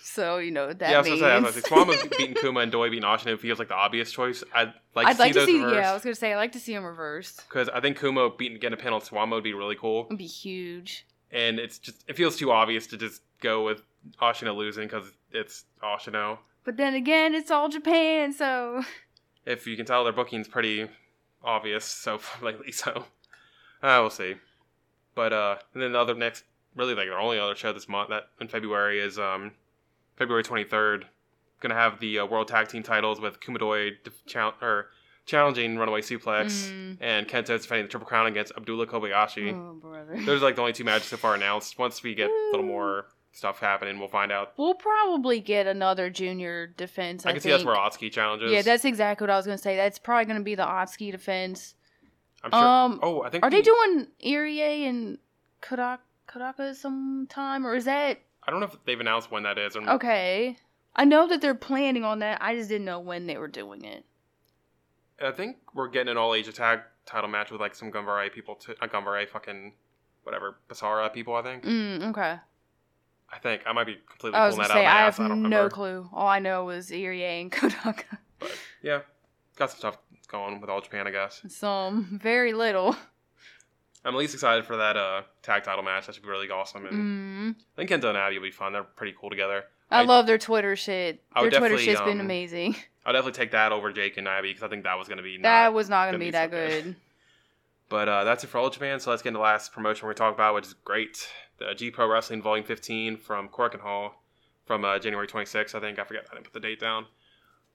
[0.04, 1.22] So you know what that yeah, I was means.
[1.22, 3.68] gonna say, I was gonna say Suwama beating Kuma and Doi beating Ashino feels like
[3.70, 4.44] the obvious choice.
[4.54, 5.56] I'd like I'd to like see to see.
[5.58, 5.76] reversed.
[5.76, 7.44] Yeah, I was gonna say I'd like to see them reversed.
[7.48, 10.06] because I think Kuma beating getting a pin on Suwama would be really cool.
[10.08, 11.06] It'd be huge.
[11.32, 13.82] And it's just it feels too obvious to just go with
[14.22, 16.40] Ashino losing because it's Ashino.
[16.64, 18.84] But then again, it's all Japan, so
[19.45, 20.88] If you can tell, their booking's pretty
[21.43, 22.72] obvious so lately.
[22.72, 23.05] So
[23.82, 24.36] uh, we'll see.
[25.16, 26.43] But uh, and then the other next,
[26.76, 29.51] really like their only other show this month that in February is um
[30.18, 31.07] February twenty third.
[31.59, 34.88] Gonna have the uh, World Tag Team titles with Kumadoi def- chal- or
[35.26, 36.97] challenging Runaway Suplex Mm.
[37.01, 39.53] and Kento's defending the Triple Crown against Abdullah Kobayashi.
[39.53, 40.16] oh brother.
[40.26, 41.78] Those are like the only two matches so far announced.
[41.78, 44.54] Once we get a little more stuff happening, we'll find out.
[44.58, 47.26] We'll probably get another junior defense.
[47.26, 47.76] I, I, can see that's think.
[47.76, 48.52] where Atsuki challenges.
[48.52, 49.76] Yeah, that's exactly what I was gonna say.
[49.76, 51.76] That's probably gonna be the Atsuki defense.
[52.44, 52.60] I'm sure.
[52.60, 55.18] Um, oh, I think Are they doing Irie and
[55.62, 59.76] Kodaka, Kodaka sometime, or is that I don't know if they've announced when that is.
[59.76, 60.58] Or okay?
[60.96, 62.42] I know that they're planning on that.
[62.42, 64.06] I just didn't know when they were doing it.
[65.24, 68.56] I think we're getting an All Asia tag title match with like some Ganbare people,
[68.56, 69.74] to, Not Ganbare, fucking
[70.24, 71.36] whatever Basara people.
[71.36, 71.64] I think.
[71.64, 72.38] Mm, okay.
[73.34, 75.02] I think I might be completely I was pulling that out say of my I
[75.08, 75.18] ass.
[75.18, 75.70] have I don't no remember.
[75.70, 76.10] clue.
[76.14, 78.04] All I know was Irie and Kodaka.
[78.40, 78.52] But
[78.82, 79.02] yeah,
[79.56, 81.42] got some stuff going with all Japan, I guess.
[81.50, 82.96] Some very little.
[84.04, 86.08] I'm at least excited for that uh, tag title match.
[86.08, 86.86] That should be really awesome.
[86.88, 87.56] And Mm.
[87.78, 88.74] I think Kento and Abby will be fun.
[88.74, 89.66] They're pretty cool together.
[89.92, 91.22] I, I- love their Twitter shit.
[91.40, 92.76] Their Twitter shit's been um, amazing.
[93.06, 95.24] I'll definitely take that over Jake and Abby because I think that was going to
[95.24, 96.84] be not that was not gonna gonna be be that so good.
[96.84, 96.96] good.
[97.90, 99.00] But uh, that's it for All Japan.
[99.00, 101.28] So let's get into the last promotion we're talking about, which is GLEAT.
[101.68, 104.16] The G Pro Wrestling Volume 15 from Korakuen Hall
[104.66, 105.99] from uh, January 26th, I think.
[105.99, 106.26] I forget.
[106.32, 107.05] I didn't put the date down.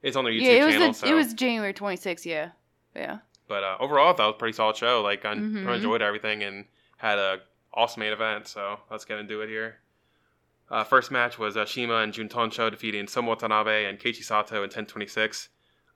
[0.02, 0.88] It's on their YouTube yeah, it was channel.
[0.88, 1.06] the, so.
[1.06, 2.24] it was January 26th.
[2.24, 2.50] Yeah,
[2.94, 3.18] yeah.
[3.48, 5.02] But uh, overall, that was a pretty solid show.
[5.02, 5.74] Like, I Mhm.
[5.74, 6.64] enjoyed everything and
[6.98, 7.40] had a
[7.72, 8.48] awesome main event.
[8.48, 9.76] So let's get into it here.
[10.68, 14.56] Uh, first match was uh, Shima and Jun Tonsho defeating Soma Watanabe and Keiichi Sato
[14.56, 15.48] in 1026.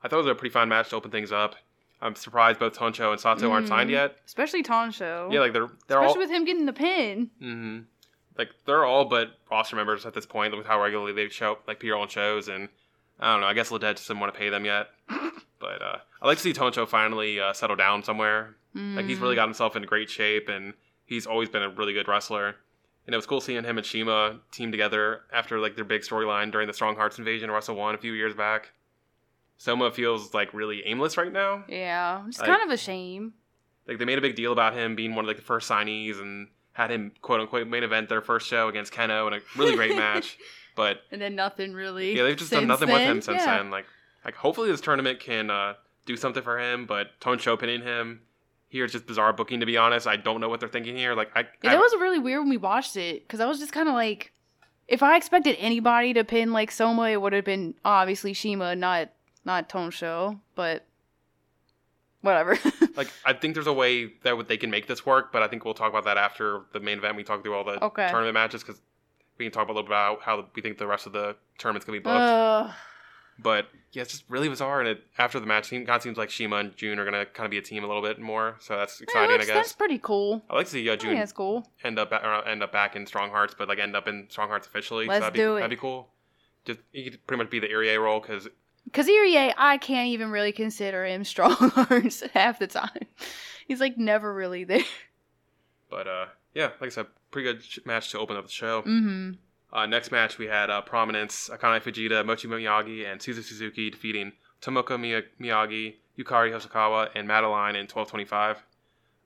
[0.02, 1.56] I thought it was a pretty fun match to open things up.
[2.02, 3.94] I'm surprised both Tonsho and Sato aren't signed Mhm.
[3.94, 4.16] yet.
[4.26, 5.32] Especially Tonsho.
[5.32, 7.30] Yeah, like they're they're all especially all with him getting the pin.
[7.42, 7.78] Mm-hmm.
[8.38, 11.76] Like they're all but roster members at this point with how regularly they show like
[11.76, 12.68] appear on shows, and
[13.18, 13.46] I don't know.
[13.46, 14.88] I guess Lidet just didn't want to pay them yet.
[15.58, 18.56] but uh, I like to see Tonsho finally uh, settle down somewhere.
[18.74, 19.22] Like he's Mm.
[19.22, 20.74] really got himself in great shape, and
[21.04, 22.54] he's always been a really good wrestler.
[23.06, 26.52] And it was cool seeing him and Shima team together after like their big storyline
[26.52, 28.70] during the Strong Hearts invasion of Wrestle One a few years back.
[29.60, 31.64] Soma feels like really aimless right now.
[31.68, 33.34] Yeah, it's Like- kind of a shame.
[33.86, 36.18] Like they made a big deal about him being one of like the first signees
[36.18, 39.74] and had him quote unquote main event their first show against Kenoh in a really
[39.76, 40.38] great match.
[40.76, 42.16] But And then nothing really.
[42.16, 43.58] yeah, they've just done nothing with him since Yeah.
[43.58, 43.70] then.
[43.70, 43.84] Like
[44.24, 45.74] like hopefully this tournament can uh,
[46.06, 46.86] do something for him.
[46.86, 48.22] But Tonsho pinning him
[48.68, 50.06] here is just bizarre booking to be honest.
[50.06, 51.14] I don't know what they're thinking here.
[51.14, 53.58] Like I, Yeah, I that was really weird when we watched it because I was
[53.58, 54.32] just kind of like,
[54.88, 59.10] if I expected anybody to pin like Soma, it would have been obviously Shima, not
[59.44, 60.86] not Tonsho, but
[62.20, 62.58] whatever.
[62.96, 65.32] like I think there's a way that they can make this work.
[65.32, 67.16] But I think we'll talk about that after the main event.
[67.16, 68.08] We talk through all the Okay.
[68.10, 68.80] tournament matches because
[69.38, 71.86] we can talk a little bit about how we think the rest of the tournament's
[71.86, 72.16] gonna be booked.
[72.22, 72.70] Ugh.
[73.42, 74.80] But yeah, it's just really bizarre.
[74.80, 77.24] And it, after the match, it kind of seems like Shima and Jun are gonna
[77.24, 78.56] kind of be a team a little bit more.
[78.60, 80.42] So that's exciting, that's, I guess that's pretty cool.
[80.50, 81.66] I like to see uh, Jun that's cool.
[81.82, 84.48] end up or end up back in Strong Hearts, but like end up in Strong
[84.50, 85.06] Hearts officially.
[85.06, 85.60] Let's so that'd be, do it.
[85.60, 86.10] That'd be cool.
[86.66, 88.46] Just he could pretty much be the Irie role because
[88.84, 93.06] Because Irie, I can't even really consider him Strong Hearts half the time.
[93.68, 94.82] He's like never really there.
[95.88, 98.82] But uh, yeah, like I said, pretty good sh- match to open up the show.
[98.82, 99.32] Mm-hmm.
[99.72, 104.32] Uh, next match we had uh, Prominence, Akane Fujita, Mochi Miyagi, and Suzu Suzuki defeating
[104.60, 108.62] Tomoko Miya- Miyagi, Yukari Hosokawa, and Madeline in 1225.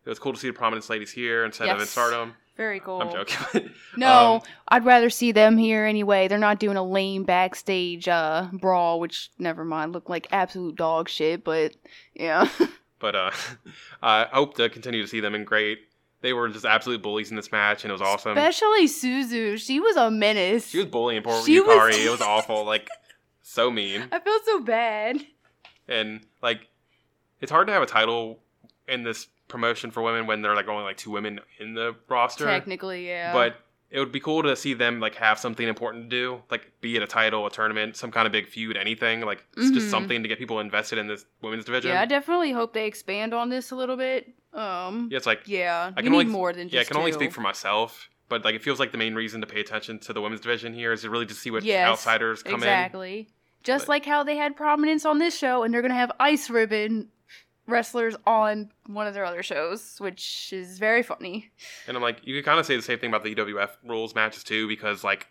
[0.05, 1.91] It was cool to see the Prominence ladies here instead of in Yes.
[1.91, 2.35] Stardom.
[2.57, 3.01] Very cool.
[3.03, 3.71] I'm joking.
[3.97, 6.27] No, Um, I'd rather see them here anyway.
[6.29, 11.09] They're not doing a lame backstage uh, brawl, which never mind, look like absolute dog
[11.09, 11.45] shit.
[11.45, 11.75] But
[12.15, 12.49] yeah,
[12.99, 13.31] but uh,
[14.03, 15.79] I hope to continue to see them in GLEAT.
[16.23, 18.37] They were just absolute bullies in this match, and it was awesome.
[18.39, 19.59] especially Suzu.
[19.59, 20.69] She was a menace.
[20.69, 22.65] She was bullying poor She was- it was awful.
[22.65, 22.89] Like
[23.43, 24.05] so mean.
[24.11, 25.21] I feel so bad.
[25.87, 26.67] And like
[27.41, 28.41] it's hard to have a title
[28.89, 31.95] in this promotion for women when there are like only like two women in the
[32.09, 32.45] roster.
[32.45, 33.33] Technically, yeah.
[33.33, 33.57] But
[33.91, 36.97] it would be cool to see them like have something important to do, like be
[36.97, 39.21] it a title, a tournament, some kind of big feud, anything.
[39.21, 39.91] Like it's just Mhm.
[39.91, 41.93] something to get people invested in this women's division.
[41.93, 44.33] Yeah, I definitely hope they expand on this a little bit.
[44.53, 47.13] Um, Yeah, it's like yeah, I can only- more than just yeah, I can only
[47.13, 50.13] speak for myself, but like it feels like the main reason to pay attention to
[50.13, 52.61] the women's division here is to really just see what Yes, outsiders come in.
[52.61, 53.29] exactly.
[53.63, 56.51] Just But- like how they had prominence on this show, and they're gonna have ice
[56.51, 57.09] ribbon
[57.67, 61.51] wrestlers on one of their other shows, which is very funny.
[61.89, 64.15] And I'm like, you could kind of say the same thing about the UWF rules
[64.15, 65.27] matches too, because like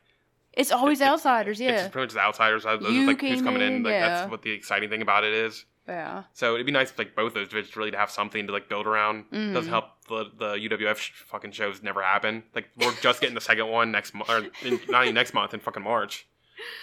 [0.54, 2.64] It's always it's- outsiders, it's yeah, just pretty much the outsiders.
[2.64, 3.74] Those You like who's coming in.
[3.74, 4.08] in, Like yeah.
[4.10, 5.66] that's what the exciting thing about it is.
[5.88, 6.24] yeah.
[6.34, 8.88] So it'd be nice, like both those divisions, really to have something to like build
[8.88, 9.26] around.
[9.32, 9.54] Mm.
[9.54, 12.44] Doesn't help the the UWF sh- fucking shows never happen.
[12.56, 15.54] Like we're just getting the second one next month, or in, not even next month
[15.54, 16.26] in fucking March.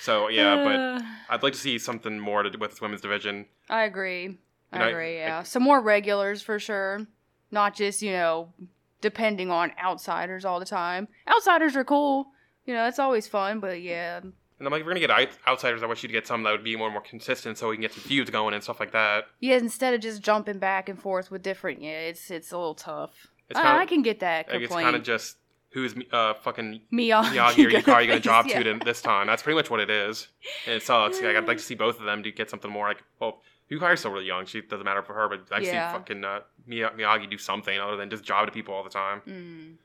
[0.03, 3.01] So yeah, but Uh, I'd like to see something more to do with this women's
[3.01, 3.47] division.
[3.69, 4.37] I agree.
[4.73, 5.17] I And I- agree.
[5.17, 7.07] Yeah, some more regulars for sure.
[7.51, 8.53] Not just you know
[9.01, 11.09] depending on outsiders all the time.
[11.29, 12.27] Outsiders are cool.
[12.67, 15.31] You know, it's always fun, but yeah, And I'm like, if we're gonna get out-
[15.49, 17.77] outsiders, I wish you'd get some that would be more and more consistent, so we
[17.77, 19.25] can get some feuds going and stuff like that.
[19.41, 19.57] yeah.
[19.57, 23.29] Instead of just jumping back and forth with different, yeah, it's it's a little tough.
[23.49, 25.39] It's I, kinda- I can get that Like, it's kind of just
[25.71, 28.63] who's uh fucking Miyagi, Miyagi or Yukari gonna job yeah.
[28.63, 29.27] to this time.
[29.29, 30.29] That's pretty much what it is.
[30.67, 31.21] And it sucks.
[31.23, 33.41] Like, I'd like to see both of them to get something more like well.
[33.71, 34.47] Yukari's still really young.
[34.47, 35.93] She doesn't matter for her, but I Yeah.
[35.93, 38.91] see fucking uh, Miya- Miyagi do something other than just job to people all the
[38.91, 39.23] time.
[39.27, 39.77] Mm.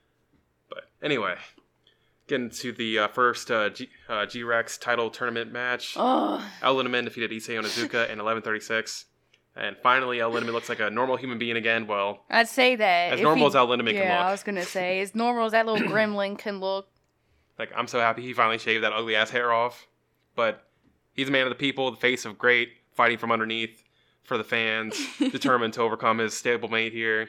[0.69, 1.35] But anyway,
[2.27, 5.93] getting to the uh, first uh, G- uh, G-Rex title tournament match.
[5.97, 9.05] Oh, El Lindaman defeated Issei Onizuka in 11:36,
[9.55, 11.85] and finally El Lindaman looks like a normal human being again.
[11.85, 13.13] Well, I'd say that.
[13.13, 15.51] as normal he- as El Lindaman Yeah, can I was gonna say as normal as
[15.51, 16.87] that little gremlin can look.
[17.59, 19.87] Like I'm so happy he finally shaved that ugly ass hair off.
[20.35, 20.67] But
[21.13, 23.83] he's a man of the people, the face of GLEAT, fighting from underneath
[24.23, 27.27] for the fans, determined to overcome his stablemate here.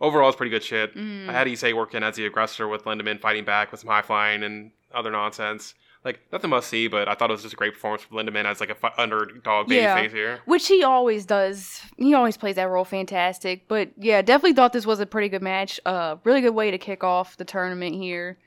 [0.00, 0.94] Overall, it's pretty good shit.
[0.96, 1.28] Mm.
[1.28, 4.42] I had Issei working as the aggressor with Lindaman fighting back with some high flying
[4.44, 5.74] and other nonsense.
[6.04, 8.44] Like nothing must see, but I thought it was just a great performance from Lindaman
[8.44, 9.96] as like a underdog baby Yeah.
[9.96, 10.38] face here.
[10.44, 11.82] Which he always does.
[11.96, 13.66] He always plays that role fantastic.
[13.66, 15.80] But yeah, definitely thought this was a pretty good match.
[15.84, 18.38] Uh, really good way to kick off the tournament here.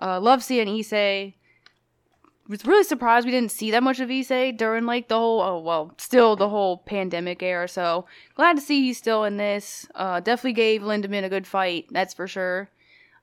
[0.00, 1.34] Uh, love seeing Issei.
[2.50, 5.60] Was really surprised we didn't see that much of Issei during like the whole, oh
[5.60, 7.68] well, still the whole pandemic era.
[7.68, 9.86] So glad to see he's still in this.
[9.94, 12.68] Uh, definitely gave Lindaman a good fight, that's for sure.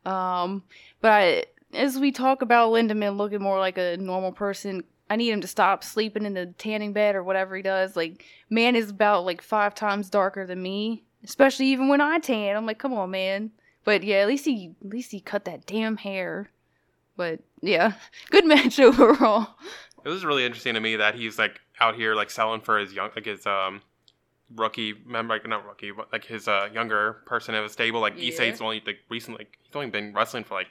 [0.05, 0.63] Um,
[1.01, 5.31] but I, as we talk about Lindaman looking more like a normal person, I need
[5.31, 7.97] him to stop sleeping in the tanning bed or whatever he does.
[7.97, 12.55] Like, man is about like five times darker than me, especially even when I tan.
[12.55, 13.51] I'm like, come on, man.
[13.83, 16.49] But yeah, at least he at least he cut that damn hair.
[17.17, 17.93] But yeah,
[18.31, 19.55] good match overall.
[20.05, 22.93] It was really interesting to me that he's like out here like selling for his
[22.93, 23.81] young like his um
[24.55, 28.13] rookie member like not rookie but like his uh younger person of his stable like
[28.15, 28.31] Yeah.
[28.31, 30.67] Issei's only like recently he's only been wrestling for like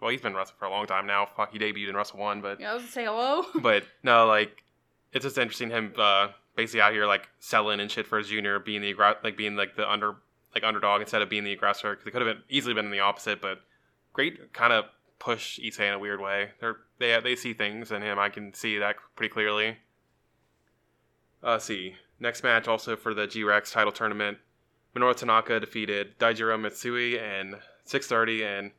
[0.00, 2.40] well he's been wrestling for a long time now fuck he debuted in Wrestle One
[2.40, 3.44] but Yeah, I was gonna say hello.
[3.60, 4.64] but no like
[5.12, 8.58] it's just interesting him uh basically out here like selling and shit for his junior
[8.58, 10.16] being the like being like the under
[10.54, 13.00] like underdog instead of being the aggressor because it could have been easily been the
[13.00, 13.60] opposite but
[14.14, 14.86] great kind of
[15.20, 18.52] push Issei in a weird way they're they they see things in him I can
[18.52, 19.76] see that pretty clearly
[21.42, 24.38] uh see next match also for the G-Rex title tournament
[24.94, 28.70] Minoru Tanaka defeated Daijiro Mitsui in 630 and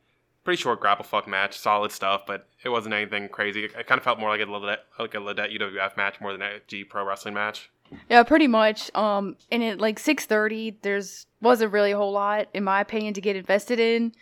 [0.44, 3.64] pretty short grapple fuck match, solid stuff, but it wasn't anything crazy.
[3.64, 6.42] It, kind of felt more like a Lidet, like a Lidet UWF match more than
[6.42, 7.70] a G Pro Wrestling match.
[8.08, 8.94] Yeah, pretty much.
[8.94, 13.14] Um, and at like six thirty, there's wasn't really a whole lot, in my opinion,
[13.14, 14.12] to get invested in.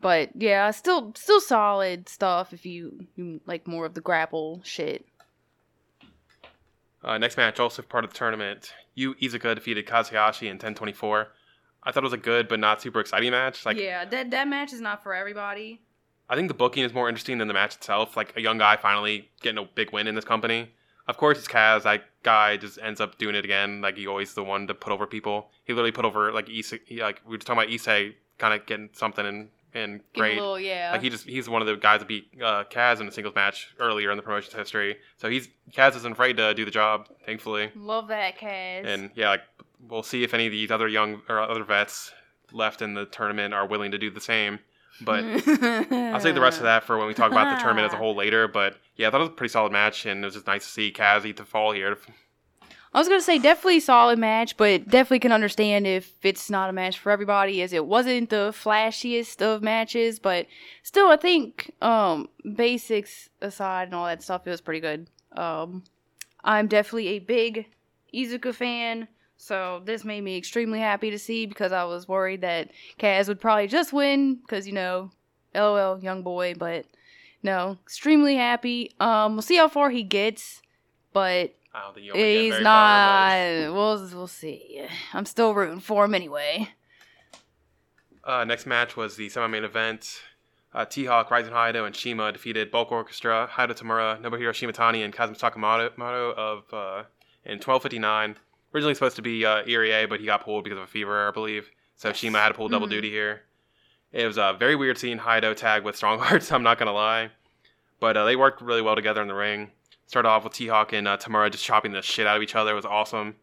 [0.00, 5.04] But yeah, still, still solid stuff if you, you like more of the grapple shit.
[7.02, 11.28] Uh, next match, also part of the tournament, Yu Iizuka defeated Kaz Hayashi in 1024.
[11.82, 13.64] I thought it was a good but not super exciting match.
[13.64, 15.80] Like yeah, that that match is not for everybody.
[16.28, 18.16] I think the booking is more interesting than the match itself.
[18.16, 20.70] Like a young guy finally getting a big win in this company.
[21.08, 21.84] Of course, it's Kaz.
[21.84, 23.80] That guy just ends up doing it again.
[23.80, 25.48] Like he always the one to put over people.
[25.64, 27.00] He literally put over like Issei.
[27.00, 30.34] Like we were just talking about Issei, kind of getting something and and Give great.
[30.36, 30.90] little, yeah.
[30.92, 33.34] Like he just he's one of the guys that beat uh, Kaz in a singles
[33.34, 34.96] match earlier in the promotion's history.
[35.18, 37.70] So he's Kaz isn't afraid to do the job, thankfully.
[37.76, 38.86] Love that, Kaz.
[38.86, 39.42] And yeah, like
[39.88, 42.12] we'll see if any of these other young or other vets
[42.52, 44.58] left in the tournament are willing to do the same.
[45.02, 45.24] But
[45.92, 47.96] I'll save the rest of that for when we talk about the tournament as a
[48.02, 48.48] whole later.
[48.48, 50.64] But yeah, I thought it was a pretty solid match, and it was just nice
[50.64, 51.96] to see Kaz eat the fall here.
[52.92, 56.72] I was gonna say definitely solid match, but definitely can understand if it's not a
[56.72, 60.18] match for everybody, as it wasn't the flashiest of matches.
[60.18, 60.46] But
[60.82, 65.06] still, I think um, basics aside and all that stuff, it was pretty good.
[65.36, 65.84] Um,
[66.42, 67.66] I'm definitely a big
[68.12, 72.70] Iizuka fan, so this made me extremely happy to see because I was worried that
[72.98, 75.12] Kaz would probably just win because you know,
[75.54, 76.54] lol, young boy.
[76.58, 76.86] But
[77.40, 78.90] no, extremely happy.
[78.98, 80.60] Um, we'll see how far he gets,
[81.12, 83.72] but I don't think you'll get he's very not.
[83.74, 84.84] We'll we'll see.
[85.12, 86.68] I'm still rooting for him anyway.
[88.24, 90.22] Uh, next match was the semi-main event.
[90.72, 95.36] Uh, T-Hawk, Rising Hayato, and Shima defeated Bulk Orchestra, Hayato Tamura, Nobuhiro Shimatani, and Kazuma
[95.36, 97.02] Sakamoto of uh,
[97.44, 98.36] in 12:59.
[98.72, 101.32] Originally supposed to be uh, Irie, but he got pulled because of a fever, I
[101.32, 101.70] believe.
[101.96, 102.18] So Yes.
[102.18, 102.90] Shima had to pull double Mhm.
[102.90, 103.42] duty here.
[104.12, 106.50] It was a very weird seeing Hayato tag with Strong Hearts.
[106.52, 107.30] I'm not gonna lie,
[107.98, 109.70] but uh, they worked really well together in the ring.
[110.10, 112.72] Started off with T-Hawk and uh, Tamura just chopping the shit out of each other.
[112.72, 113.36] It was awesome.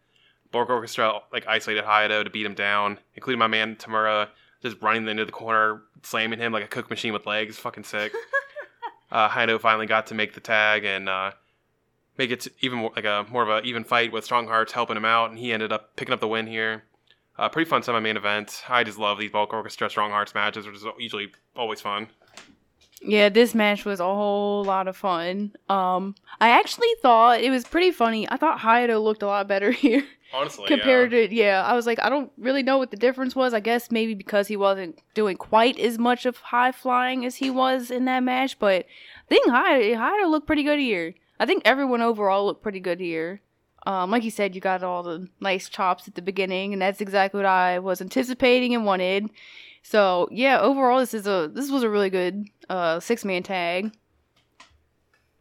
[0.51, 4.27] Bulk Orchestra like isolated Hayato to beat him down, including my man Tamura
[4.61, 7.55] just running into the corner, slamming him like a cook machine with legs.
[7.55, 8.11] Fucking sick.
[9.13, 11.31] uh, Hayato finally got to make the tag and uh,
[12.17, 14.97] make it even more, like a more of a even fight with Strong Hearts helping
[14.97, 16.83] him out, and he ended up picking up the win here.
[17.37, 18.63] Uh, pretty fun semi-main event.
[18.67, 22.09] I just love these Bulk Orchestra Strong Hearts matches, which is usually always fun.
[23.01, 25.53] Yeah, this match was a whole lot of fun.
[25.69, 28.27] Um, I actually thought it was pretty funny.
[28.29, 31.63] I thought Hayato looked a lot better here Honestly, compared to yeah.
[31.63, 33.53] I was like, I don't really know what the difference was.
[33.53, 37.49] I guess maybe because he wasn't doing quite as much of high flying as he
[37.49, 41.13] was in that match, but I think Hayato, Hayato looked pretty good here.
[41.39, 43.41] I think everyone overall looked pretty good here.
[43.85, 46.99] Um, like you said, you got all the nice chops at the beginning, and that's
[46.99, 49.29] exactly what I was anticipating and wanted.
[49.89, 53.95] So yeah, overall, this is a this was a really good uh six man tag.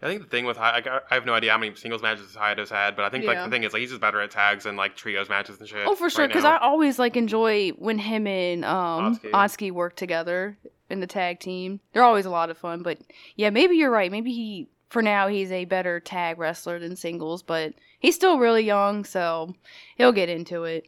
[0.00, 2.70] I think the thing with I I have no idea how many singles matches Hayato's
[2.70, 3.44] had, but I think like Yeah.
[3.46, 5.84] the thing is like he's just better at tags and like trios matches and shit.
[5.84, 6.28] Oh, for sure.
[6.28, 6.58] Because now.
[6.58, 9.16] I always like enjoy when him and um.
[9.34, 10.56] Atsuki work together
[10.90, 11.80] in the tag team.
[11.92, 12.84] They're always a lot of fun.
[12.84, 12.98] But
[13.34, 14.12] yeah, maybe you're right.
[14.12, 18.62] Maybe he for now he's a better tag wrestler than singles, but he's still really
[18.62, 19.56] young, so
[19.96, 20.86] he'll get into it.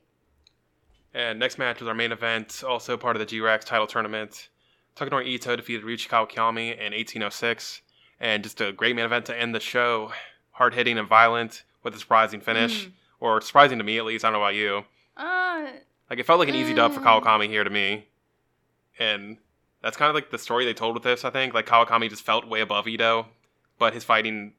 [1.14, 4.48] And next match was our main event, also part of the G-Rex title tournament.
[4.96, 7.80] Takanori Ito defeated Ryuichi Kawakami in 1806,
[8.20, 10.12] and just a great main event to end the show.
[10.52, 12.92] Hard hitting and violent with a surprising finish, Mm.
[13.20, 14.24] or surprising to me at least.
[14.24, 14.84] I don't know about you.
[15.16, 15.66] Uh,
[16.10, 17.04] Like it felt like an easy dub for Mm.
[17.22, 18.06] Kawakami here to me,
[18.98, 19.38] and
[19.82, 21.24] that's kind of like the story they told with this.
[21.24, 23.28] I think like Kawakami just felt way above Ito,
[23.78, 24.54] but his fighting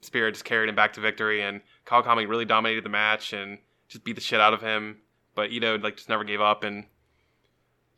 [0.00, 4.04] spirit just carried him back to victory, and Kawakami really dominated the match and just
[4.04, 5.00] beat the shit out of him.
[5.38, 6.84] But Ito like just never gave up and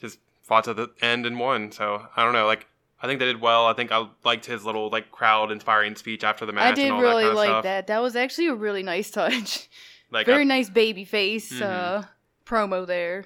[0.01, 1.73] just fought to the end and won.
[1.73, 2.67] So I don't know, like.
[3.03, 3.65] I think they did well.
[3.67, 6.73] I think I liked his little like crowd inspiring speech after the match.
[6.73, 7.63] I did and all really that kind of like stuff.
[7.65, 7.87] that.
[7.87, 9.69] That was actually a really nice touch.
[10.13, 11.63] Like Very I- nice baby face Mhm.
[11.63, 12.03] uh,
[12.45, 13.25] promo there.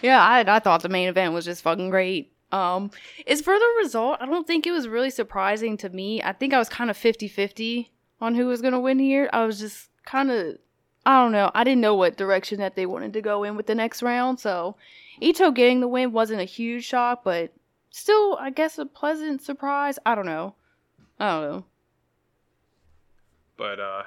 [0.00, 2.32] Yeah, I I thought the main event was just fucking great.
[2.52, 2.92] Um,
[3.26, 6.22] as for the result, I don't think it was really surprising to me.
[6.22, 7.88] I think I was kind of 50-50
[8.22, 9.28] on who was gonna win here.
[9.32, 10.56] I was just kind of,
[11.06, 11.50] I don't know.
[11.54, 14.40] I didn't know what direction that they wanted to go in with the next round.
[14.40, 14.76] So,
[15.20, 17.52] Ito getting the win wasn't a huge shock, but
[17.90, 19.98] still, I guess a pleasant surprise.
[20.06, 20.54] I don't know.
[21.18, 21.64] I don't know.
[23.56, 24.02] But uh,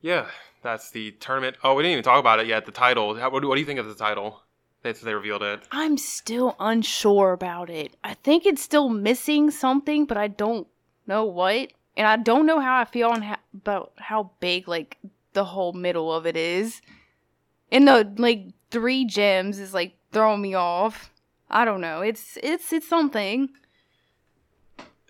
[0.00, 0.26] yeah,
[0.62, 1.56] that's the tournament.
[1.62, 2.66] Oh, we didn't even talk about it yet.
[2.66, 3.14] The title.
[3.16, 4.40] How, what, do, what do you think of the title?
[4.82, 5.66] They they revealed it.
[5.72, 7.96] I'm still unsure about it.
[8.04, 10.66] I think it's still missing something, but I don't
[11.06, 11.72] know what.
[11.96, 14.98] And I don't know how I feel on how, about how big like
[15.34, 16.80] the whole middle of it is.
[17.70, 21.10] And the like three gems is like throwing me off.
[21.50, 22.00] I don't know.
[22.00, 23.50] It's it's it's something.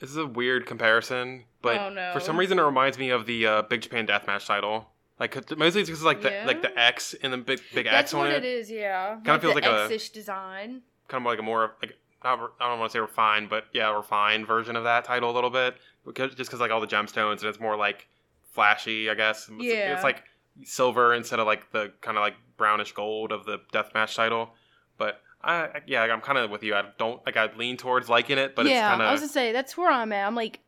[0.00, 3.46] This is a weird comparison, but Oh, for some reason it reminds me of the
[3.46, 4.88] uh, Big Japan Deathmatch title.
[5.20, 6.44] Like mostly it's because like the Yeah.
[6.46, 8.44] like the X in the big big That's X on what it.
[8.44, 9.14] it is, yeah.
[9.24, 10.82] Kinda feels the like a- X-ish design.
[11.08, 13.94] Kind of like a more like not, I don't want to say refined, but yeah,
[13.94, 15.76] refined version of that title a little bit.
[16.04, 18.08] Because just because like all the gemstones and it's more like
[18.54, 19.48] flashy, I guess.
[19.52, 19.94] It's, Yeah.
[19.94, 20.22] it's like
[20.64, 24.50] silver instead of like the kind of like brownish gold of the deathmatch title.
[24.96, 26.74] But I yeah, I'm kind of with you.
[26.74, 29.32] I don't like I lean towards liking it, but yeah, it's kind I was gonna
[29.32, 30.26] say that's where I'm at.
[30.26, 30.60] I'm like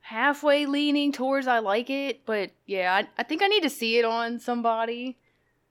[0.00, 3.98] halfway leaning towards I like it, but yeah, I, I think I need to see
[3.98, 5.18] it on somebody.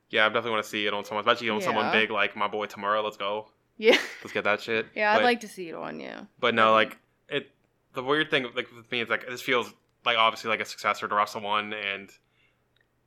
[0.09, 0.25] yeah.
[0.25, 2.67] I definitely want to see it on someone, especially on someone big like my boy
[2.67, 3.03] Tamura.
[3.03, 3.47] Let's go.
[3.77, 4.85] Yeah, Let's get that shit.
[4.93, 5.99] yeah, I'd like to see it on.
[5.99, 6.99] Yeah, But no, like
[7.29, 7.49] it.
[7.93, 9.73] The weird thing, like with me, is like this feels
[10.05, 12.09] like obviously like a successor to Wrestle One, and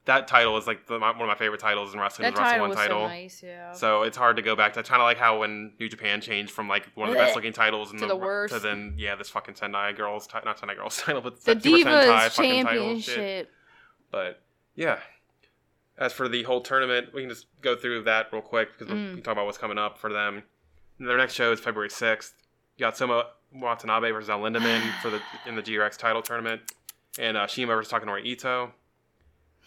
[0.07, 2.25] that title is like the, my, one of my favorite titles in wrestling.
[2.25, 3.01] that is Wrestle title One was title.
[3.05, 3.43] so nice.
[3.43, 4.83] Yeah, So it's hard to go back to.
[4.83, 7.53] Kind of like how when New Japan changed from like one of the best looking
[7.55, 8.53] titles in To the worst.
[8.55, 12.23] to then yeah this fucking Sendai Girls not Sendai Girls title but the Sentai Divas
[12.35, 12.35] shit.
[12.35, 13.51] Championship.
[14.11, 14.41] But
[14.75, 14.99] yeah.
[15.97, 18.99] As for the whole tournament, we can just go through that real quick because we
[18.99, 19.15] Mm.
[19.15, 20.43] can talk about what's coming up for them.
[20.99, 22.35] Their next show is February sixth.
[22.77, 26.63] You got Soma Watanabe versus El Lindaman for the in the G-Rex title tournament,
[27.19, 28.73] and uh, Shima versus Takanori Ito.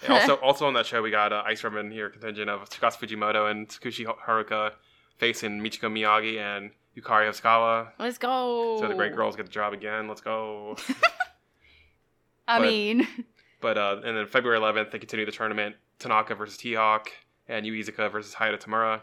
[0.03, 2.97] And also, also on that show, we got uh, Ice Ribbon here contingent of Tsukasa
[2.97, 4.71] Fujimoto and Tsukushi Haruka
[5.17, 7.89] facing Michiko Miyagi and Yukari Hosokawa.
[7.99, 8.77] Let's go.
[8.79, 10.07] So the great girls get the job again.
[10.07, 10.77] Let's go.
[12.47, 13.07] I but- mean,
[13.61, 15.75] but uh, and then February 11th, they continue the tournament.
[15.99, 17.11] Tanaka versus T-Hawk
[17.47, 19.01] and Yu Iizuka versus Hayato Tamura.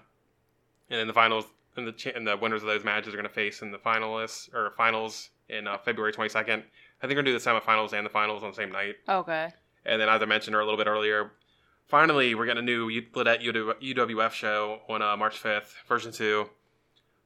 [0.91, 1.45] And then the finals
[1.77, 3.79] and the cha- and the winners of those matches are going to face in the
[3.79, 6.63] finalists or finals in uh, February 22nd.
[7.03, 8.95] I think we're going to do the semifinals and the finals on the same night.
[9.09, 9.53] okay.
[9.87, 11.33] And then, as I mentioned a little bit earlier,
[11.89, 16.49] finally we're getting a new U- UWF show on uh, March 5th, version two.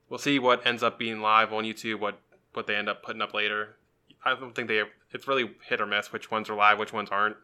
[0.09, 2.19] We'll see what ends up being live on YouTube, what
[2.55, 3.77] what they end up putting up later.
[4.25, 4.83] I don't think they.
[5.13, 7.37] It's really hit or miss which ones are live, which ones aren't.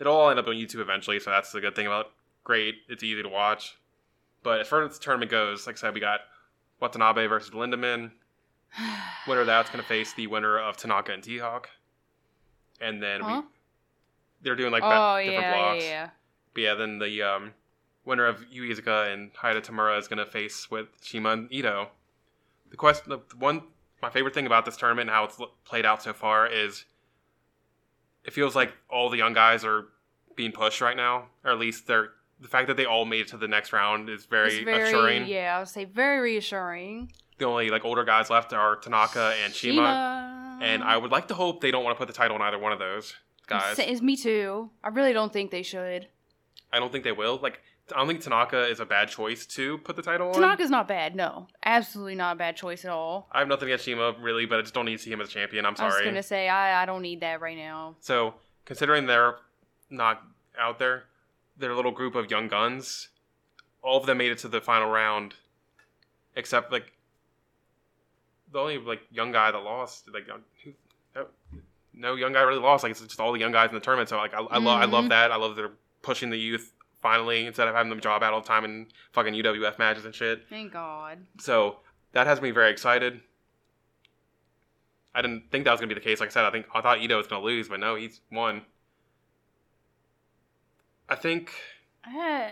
[0.00, 2.06] It'll all end up on YouTube eventually, so that's the good thing about.
[2.06, 2.12] it.
[2.42, 3.76] Great, it's easy to watch.
[4.42, 6.20] But as far as the tournament goes, like I said, we got
[6.80, 8.10] Watanabe versus Lindaman.
[9.26, 11.68] Winner of that's going to face the winner of Tanaka and T-Hawk.
[12.80, 13.42] And then Huh?
[13.44, 13.48] we,
[14.42, 15.84] they're doing like oh different yeah, blocks.
[15.84, 16.10] yeah, yeah.
[16.54, 17.52] But yeah, then the um,
[18.04, 21.88] winner of Yu Iizuka and Hayato Tamura is going to face with Shima and Ito.
[22.70, 23.62] The question, the one,
[24.00, 26.84] my favorite thing about this tournament and how it's l- played out so far is
[28.24, 29.88] it feels like all the young guys are
[30.36, 32.10] being pushed right now, or at least they're
[32.40, 35.26] the fact that they all made it to the next round is very, very assuring.
[35.26, 35.56] yeah.
[35.56, 37.12] I would say very reassuring.
[37.40, 40.58] The only like older guys left are Tanaka and Shima, Shima.
[40.62, 42.58] and I would like to hope they don't want to put the title on either
[42.58, 43.14] one of those
[43.46, 43.78] guys.
[43.78, 44.68] Is me too.
[44.84, 46.06] I really don't think they should.
[46.70, 47.40] I don't think they will.
[47.42, 47.62] Like,
[47.92, 50.34] I don't think Tanaka is a bad choice to put the title on.
[50.34, 51.16] Tanaka's not bad.
[51.16, 53.26] No, absolutely not a bad choice at all.
[53.32, 55.28] I have nothing against Shima really, but I just don't need to see him as
[55.28, 55.64] a champion.
[55.64, 55.92] I'm sorry.
[55.92, 57.96] I was gonna say I, I don't need that right now.
[58.00, 58.34] So
[58.66, 59.36] considering they're
[59.88, 60.22] not
[60.58, 61.04] out there,
[61.56, 63.08] their little group of young guns,
[63.82, 65.36] all of them made it to the final round,
[66.36, 66.92] except like
[68.52, 70.08] the only like young guy that lost.
[70.12, 70.38] Like uh,
[71.14, 71.26] no,
[71.94, 72.82] no young guy really lost.
[72.84, 74.08] Like it's just all the young guys in the tournament.
[74.08, 75.08] So like I, I love I love Mhm.
[75.10, 75.32] that.
[75.32, 75.72] I love they're
[76.02, 76.72] pushing the youth
[77.02, 80.14] finally instead of having them job out all the time in fucking UWF matches and
[80.14, 80.46] shit.
[80.50, 81.18] Thank God.
[81.38, 81.78] So
[82.12, 83.20] that has me very excited.
[85.14, 86.20] I didn't think that was gonna be the case.
[86.20, 88.62] Like I said, I think I thought Ito was gonna lose, but no, he's won.
[91.08, 91.52] I think
[92.06, 92.50] Eh,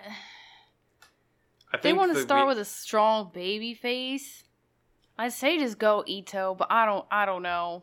[1.73, 4.45] I they want to start re- with a strong baby face.
[5.19, 7.05] I say just go Ito, but I don't.
[7.11, 7.83] I don't know.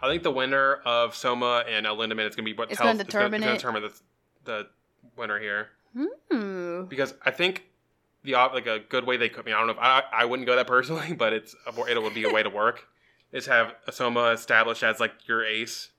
[0.00, 2.92] I think the winner of Soma and El Lindaman is gonna be what It's tells
[2.92, 3.54] gonna determine it's it?
[3.54, 3.92] it's determine the,
[4.44, 4.66] the
[5.16, 5.68] winner here
[6.30, 6.84] Hmm.
[6.84, 7.64] because I think
[8.22, 9.40] the like a good way they could.
[9.40, 11.84] I, mean, I don't know if I I wouldn't go that personally, but it's a,
[11.90, 12.86] it would be a way to work
[13.32, 15.90] is have Soma established as like your ace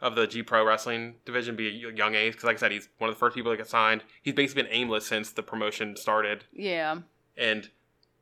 [0.00, 2.88] of the G Pro Wrestling division, be a young ace because like I said, he's
[2.98, 4.04] one of the first people to get signed.
[4.22, 6.98] He's basically been aimless since the promotion started, Yeah.
[7.36, 7.68] and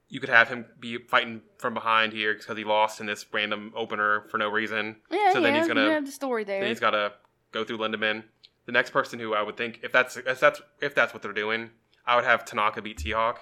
[0.08, 3.72] you could have him be fighting from behind here because he lost in this random
[3.74, 4.96] opener for no reason.
[5.10, 5.32] Yeah.
[5.32, 5.44] So yeah.
[5.44, 6.60] then he's gonna- you have the story there.
[6.60, 7.12] Then he's got to
[7.52, 8.24] go through Lindaman.
[8.66, 11.32] The next person who I would think, if that's if that's if that's what they're
[11.32, 11.70] doing,
[12.06, 13.40] I would have Tanaka beat T Hawk,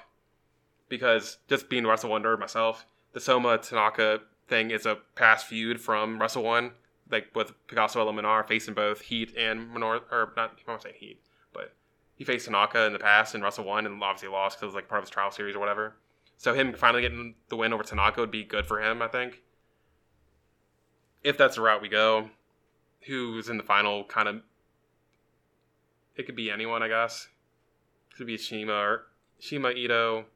[0.88, 5.80] because just being Wrestle One nerd myself, the Soma Tanaka thing is a past feud
[5.80, 6.72] from Wrestle One,
[7.10, 10.92] like with Picasso and Minar facing both Heat and Minor, or not, I won't say
[10.98, 11.20] Heat,
[11.52, 11.72] but
[12.14, 14.74] he faced Tanaka in the past in Wrestle One and obviously lost because it was
[14.74, 15.96] like part of his trial series or whatever.
[16.36, 19.42] So him finally getting the win over Tanaka would be good for him, I think.
[21.22, 22.30] If that's the route we go,
[23.06, 24.42] who's in the final kind of
[26.16, 27.28] it could be anyone i guess.
[28.10, 29.06] It could be shima or
[29.38, 30.26] shima ito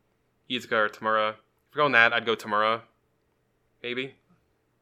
[0.51, 1.31] iizuka or tamura.
[1.31, 1.37] If
[1.75, 2.83] we're going that i'd go tamura.
[3.83, 4.15] Maybe.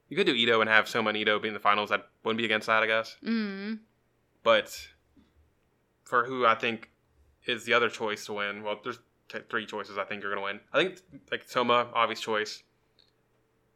[0.08, 1.90] You could do ito and have soma and ito be in the finals.
[1.90, 3.16] That wouldn't be against that i guess.
[3.24, 3.80] Mm.
[4.42, 4.88] but
[6.04, 6.90] for who i think
[7.46, 10.40] is the other choice to win well there's t- three choices i think you're going
[10.42, 11.00] to win i think
[11.30, 12.62] like soma obvious choice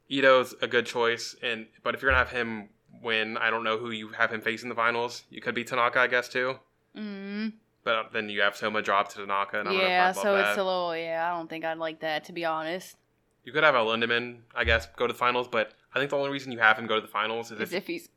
[0.09, 2.69] ito's a good choice and but if you're going to have him
[3.03, 5.65] win i don't know who you have him face in the finals you could be
[5.65, 6.59] tanaka i guess too
[6.97, 7.53] Mm.
[7.85, 10.11] but then you have Soma drop to Tanaka, and Yeah.
[10.11, 10.59] So love it's that.
[10.61, 10.97] a little.
[10.97, 11.25] Yeah.
[11.33, 12.97] I don't think I'd like that to be honest.
[13.45, 16.17] You could have a Lindaman, I guess, go to the finals, but I think the
[16.17, 18.09] only reason you have him go to the finals is As if, if he's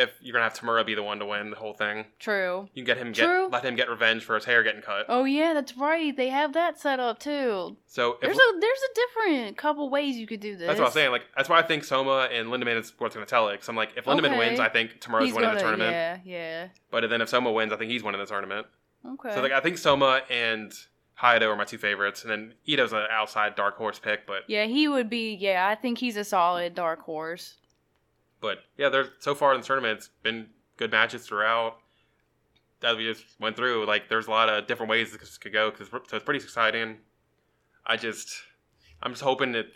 [0.00, 2.06] if you're gonna have Tamura be the one to win the whole thing.
[2.18, 2.68] true.
[2.74, 3.48] You can get him get True.
[3.48, 5.06] let him get revenge for his hair getting cut.
[5.08, 6.16] Oh yeah, that's right.
[6.16, 7.76] They have that set up too.
[7.86, 10.66] So if, There's a there's a different couple ways you could do this.
[10.66, 11.10] that's what I'm saying.
[11.10, 13.52] Like that's why I think Soma and Lindaman is what's gonna tell it.
[13.52, 14.38] Because I'm like, if Lindaman Okay.
[14.38, 15.92] wins, I think Tamura's He's winning gonna, the tournament.
[15.92, 16.68] Yeah, yeah.
[16.90, 18.66] But then if Soma wins, I think he's winning the tournament.
[19.06, 19.34] Okay.
[19.34, 20.72] So like I think Soma and
[21.20, 24.64] Hayato are my two favorites, and then Ito's an outside dark horse pick, but yeah,
[24.64, 25.34] he would be.
[25.34, 27.56] Yeah, I think he's a solid dark horse.
[28.40, 31.76] But yeah, there's so far in the tournament, it's been good matches throughout.
[32.80, 35.70] That we just went through, like there's a lot of different ways this could go,
[35.70, 36.96] cause, so it's pretty exciting.
[37.84, 38.32] I just,
[39.02, 39.66] I'm just hoping that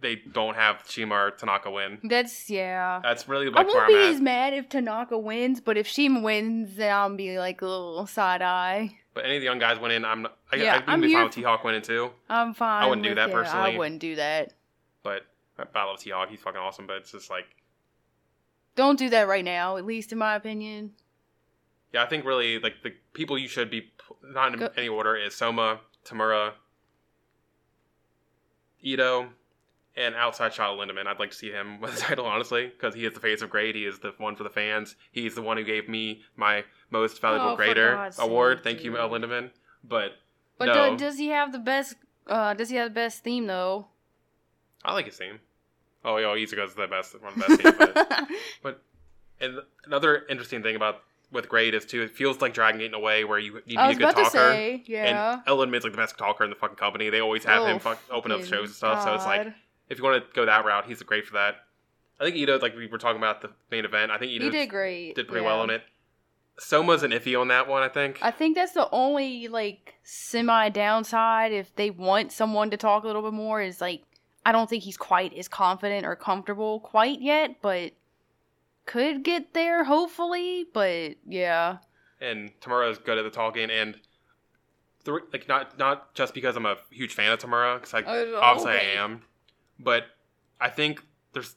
[0.00, 1.98] they don't have Shima or Tanaka win.
[2.02, 2.98] That's yeah.
[3.04, 4.14] That's really I like where won't I'm be at.
[4.14, 8.08] as mad if Tanaka wins, but if Shima wins, then I'll be like a little
[8.08, 8.96] side eye.
[9.14, 11.18] But any of the young guys went in, I'm, I, Yeah, I I'm be here
[11.18, 12.10] fine with T Hawk winning too.
[12.28, 12.82] I'm fine.
[12.82, 13.32] I wouldn't do that it.
[13.32, 13.74] personally.
[13.74, 14.54] I wouldn't do that.
[15.04, 15.22] But
[15.72, 16.30] Battle of T-Hawk.
[16.30, 17.46] He's fucking awesome, but it's just like,
[18.80, 20.92] Don't do that right now, at least in my opinion.
[21.92, 23.92] yeah, I think really like the people you should be
[24.24, 26.52] not in Go- any order is Soma, Tamura,
[28.82, 29.28] Ito,
[29.96, 31.06] and outside shot Lindaman.
[31.06, 33.50] I'd like to see him with the title, honestly, because he is the face of
[33.50, 33.74] GLEAT.
[33.74, 34.96] He is the one for the fans.
[35.12, 38.58] He's the one who gave me my most valuable Oh, grader award.
[38.58, 39.50] sake, Thank you, uh, Lindaman.
[39.84, 40.12] But
[40.56, 41.96] But no, do- does he have the best?
[42.26, 43.88] Uh, does he have the best theme though?
[44.82, 45.40] I like his theme.
[46.04, 48.36] Oh, yeah, Izuku's the best, one of the best teams.
[48.62, 48.82] But
[49.40, 52.94] and another interesting thing about with grade is too, it feels like Dragon Gate in
[52.94, 54.30] a way where you need be was a good about talker.
[54.30, 55.32] to say, yeah.
[55.34, 57.10] And Ellen Mid's like the best talker in the fucking company.
[57.10, 59.04] They always have Oh, him fuck, open up shows and stuff.
[59.04, 59.48] So it's like
[59.88, 61.56] if you want to go that route, he's great for that.
[62.18, 64.50] I think Ito, like we were talking about the main event, I think Ito he
[64.50, 65.14] did great.
[65.14, 65.50] did pretty yeah.
[65.50, 65.82] well on it.
[66.58, 68.18] Soma's an iffy on that one, I think.
[68.20, 73.06] I think that's the only like semi downside if they want someone to talk a
[73.06, 74.02] little bit more is like
[74.44, 77.92] I don't think he's quite as confident or comfortable quite yet, but
[78.86, 80.66] could get there hopefully.
[80.72, 81.78] But yeah,
[82.20, 83.98] and Tamura is good at the talking, and
[85.06, 88.38] re- like not not just because I'm a huge fan of Tamura, because I Oh,
[88.40, 88.96] obviously okay.
[88.96, 89.22] I am,
[89.78, 90.04] but
[90.60, 91.56] I think there's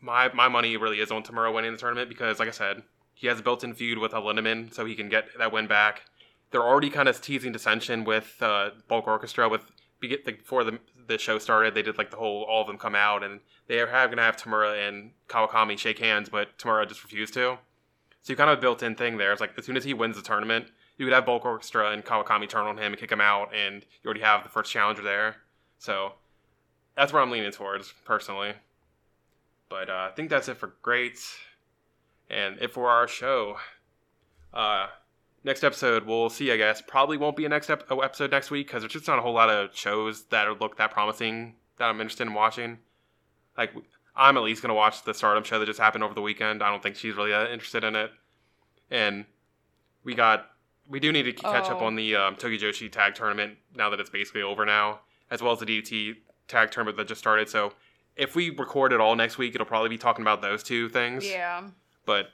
[0.00, 2.82] my my money really is on Tamura winning the tournament because, like I said,
[3.14, 6.02] he has a built-in feud with a Lindemann, so he can get that win back.
[6.50, 9.66] They're already kind of teasing dissension with uh, Bulk Orchestra with
[10.02, 10.78] like, before the
[11.08, 11.74] the show started.
[11.74, 14.36] They did like the whole all of them come out, and they are to have
[14.36, 17.58] Tamura and Kawakami shake hands, but Tamura just refused to.
[18.22, 19.32] So you kind of a built-in thing there.
[19.32, 22.04] It's like as soon as he wins the tournament, you could have Bulk Orchestra and
[22.04, 25.02] Kawakami turn on him and kick him out, and you already have the first challenger
[25.02, 25.36] there.
[25.78, 26.12] So
[26.96, 28.52] that's where I'm leaning towards personally.
[29.68, 31.36] But uh, I think that's it for greats,
[32.28, 33.56] and it for our show.
[34.52, 34.88] Uh,
[35.48, 36.52] next episode we'll see.
[36.52, 39.18] I guess probably won't be a next ep- episode next week because there's just not
[39.18, 42.78] a whole lot of shows that look that promising that I'm interested in watching.
[43.56, 43.72] Like
[44.14, 46.62] I'm at least gonna watch the Stardom show that just happened over the weekend.
[46.62, 48.10] I don't think she's really that interested in it.
[48.90, 49.24] And
[50.04, 50.46] we got
[50.88, 51.86] we do need to catch up Oh.
[51.86, 55.58] on the um, Tokijoshi tag tournament now that it's basically over now, as well as
[55.58, 56.14] the DDT
[56.46, 57.48] tag tournament that just started.
[57.48, 57.72] So
[58.16, 61.26] if we record it all next week, it'll probably be talking about those two things.
[61.28, 61.62] yeah.
[62.06, 62.28] But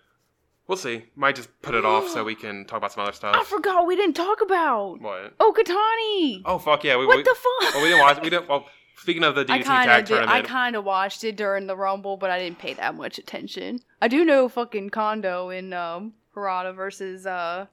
[0.67, 1.05] we'll see.
[1.17, 3.37] Might just put it off so we can talk about some other stuff.
[3.39, 5.37] I forgot we didn't talk about what?
[5.39, 6.43] Okatani.
[6.45, 6.97] Oh fuck yeah!
[6.97, 7.75] We, what we, the fuck?
[7.75, 8.21] well, we didn't watch.
[8.23, 8.49] We didn't.
[8.49, 10.29] Well, speaking of the I DDT kind tag of did.
[10.29, 13.81] I kind of watched it during the Rumble, but I didn't pay that much attention.
[14.01, 17.67] I do know fucking Kondo in um, Harada versus uh,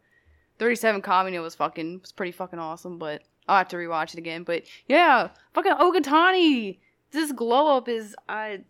[0.59, 4.43] 37 Kamino was fucking was pretty fucking awesome, but I'll have to rewatch it again.
[4.43, 6.79] But yeah, fucking Okatani.
[7.11, 8.61] This glow up is I.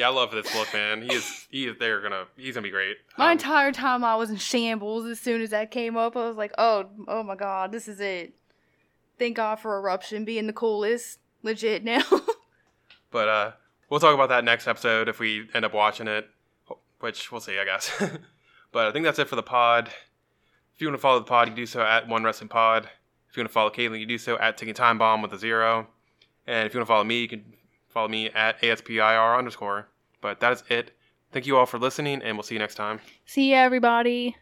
[0.00, 1.02] yeah, I love this look, man.
[1.02, 1.46] He is.
[1.50, 1.76] He is.
[1.78, 2.24] They're gonna.
[2.36, 2.96] He's gonna be great.
[3.18, 5.06] My Um, entire time I was in shambles.
[5.06, 8.00] As soon as that came up, I was like, oh, oh my god, this is
[8.00, 8.34] it.
[9.18, 11.18] Thank God for Eruption being the coolest.
[11.42, 12.02] Legit now.
[13.12, 13.50] But uh,
[13.88, 16.28] we'll talk about that next episode if we end up watching it,
[17.00, 17.90] which we'll see, I guess.
[18.72, 19.88] but I think that's it for the pod.
[20.74, 22.88] If you want to follow the pod, you do so at One Wrestling Pod.
[23.28, 25.32] If you want to follow Caitlin, you can do so at Ticking Time Bomb with
[25.32, 25.88] a zero.
[26.46, 27.44] And if you want to follow me, you can
[27.90, 29.88] follow me at ASPIR underscore.
[30.20, 30.92] But that is it.
[31.32, 33.00] Thank you all for listening, and we'll see you next time.
[33.24, 34.36] See ya, everybody.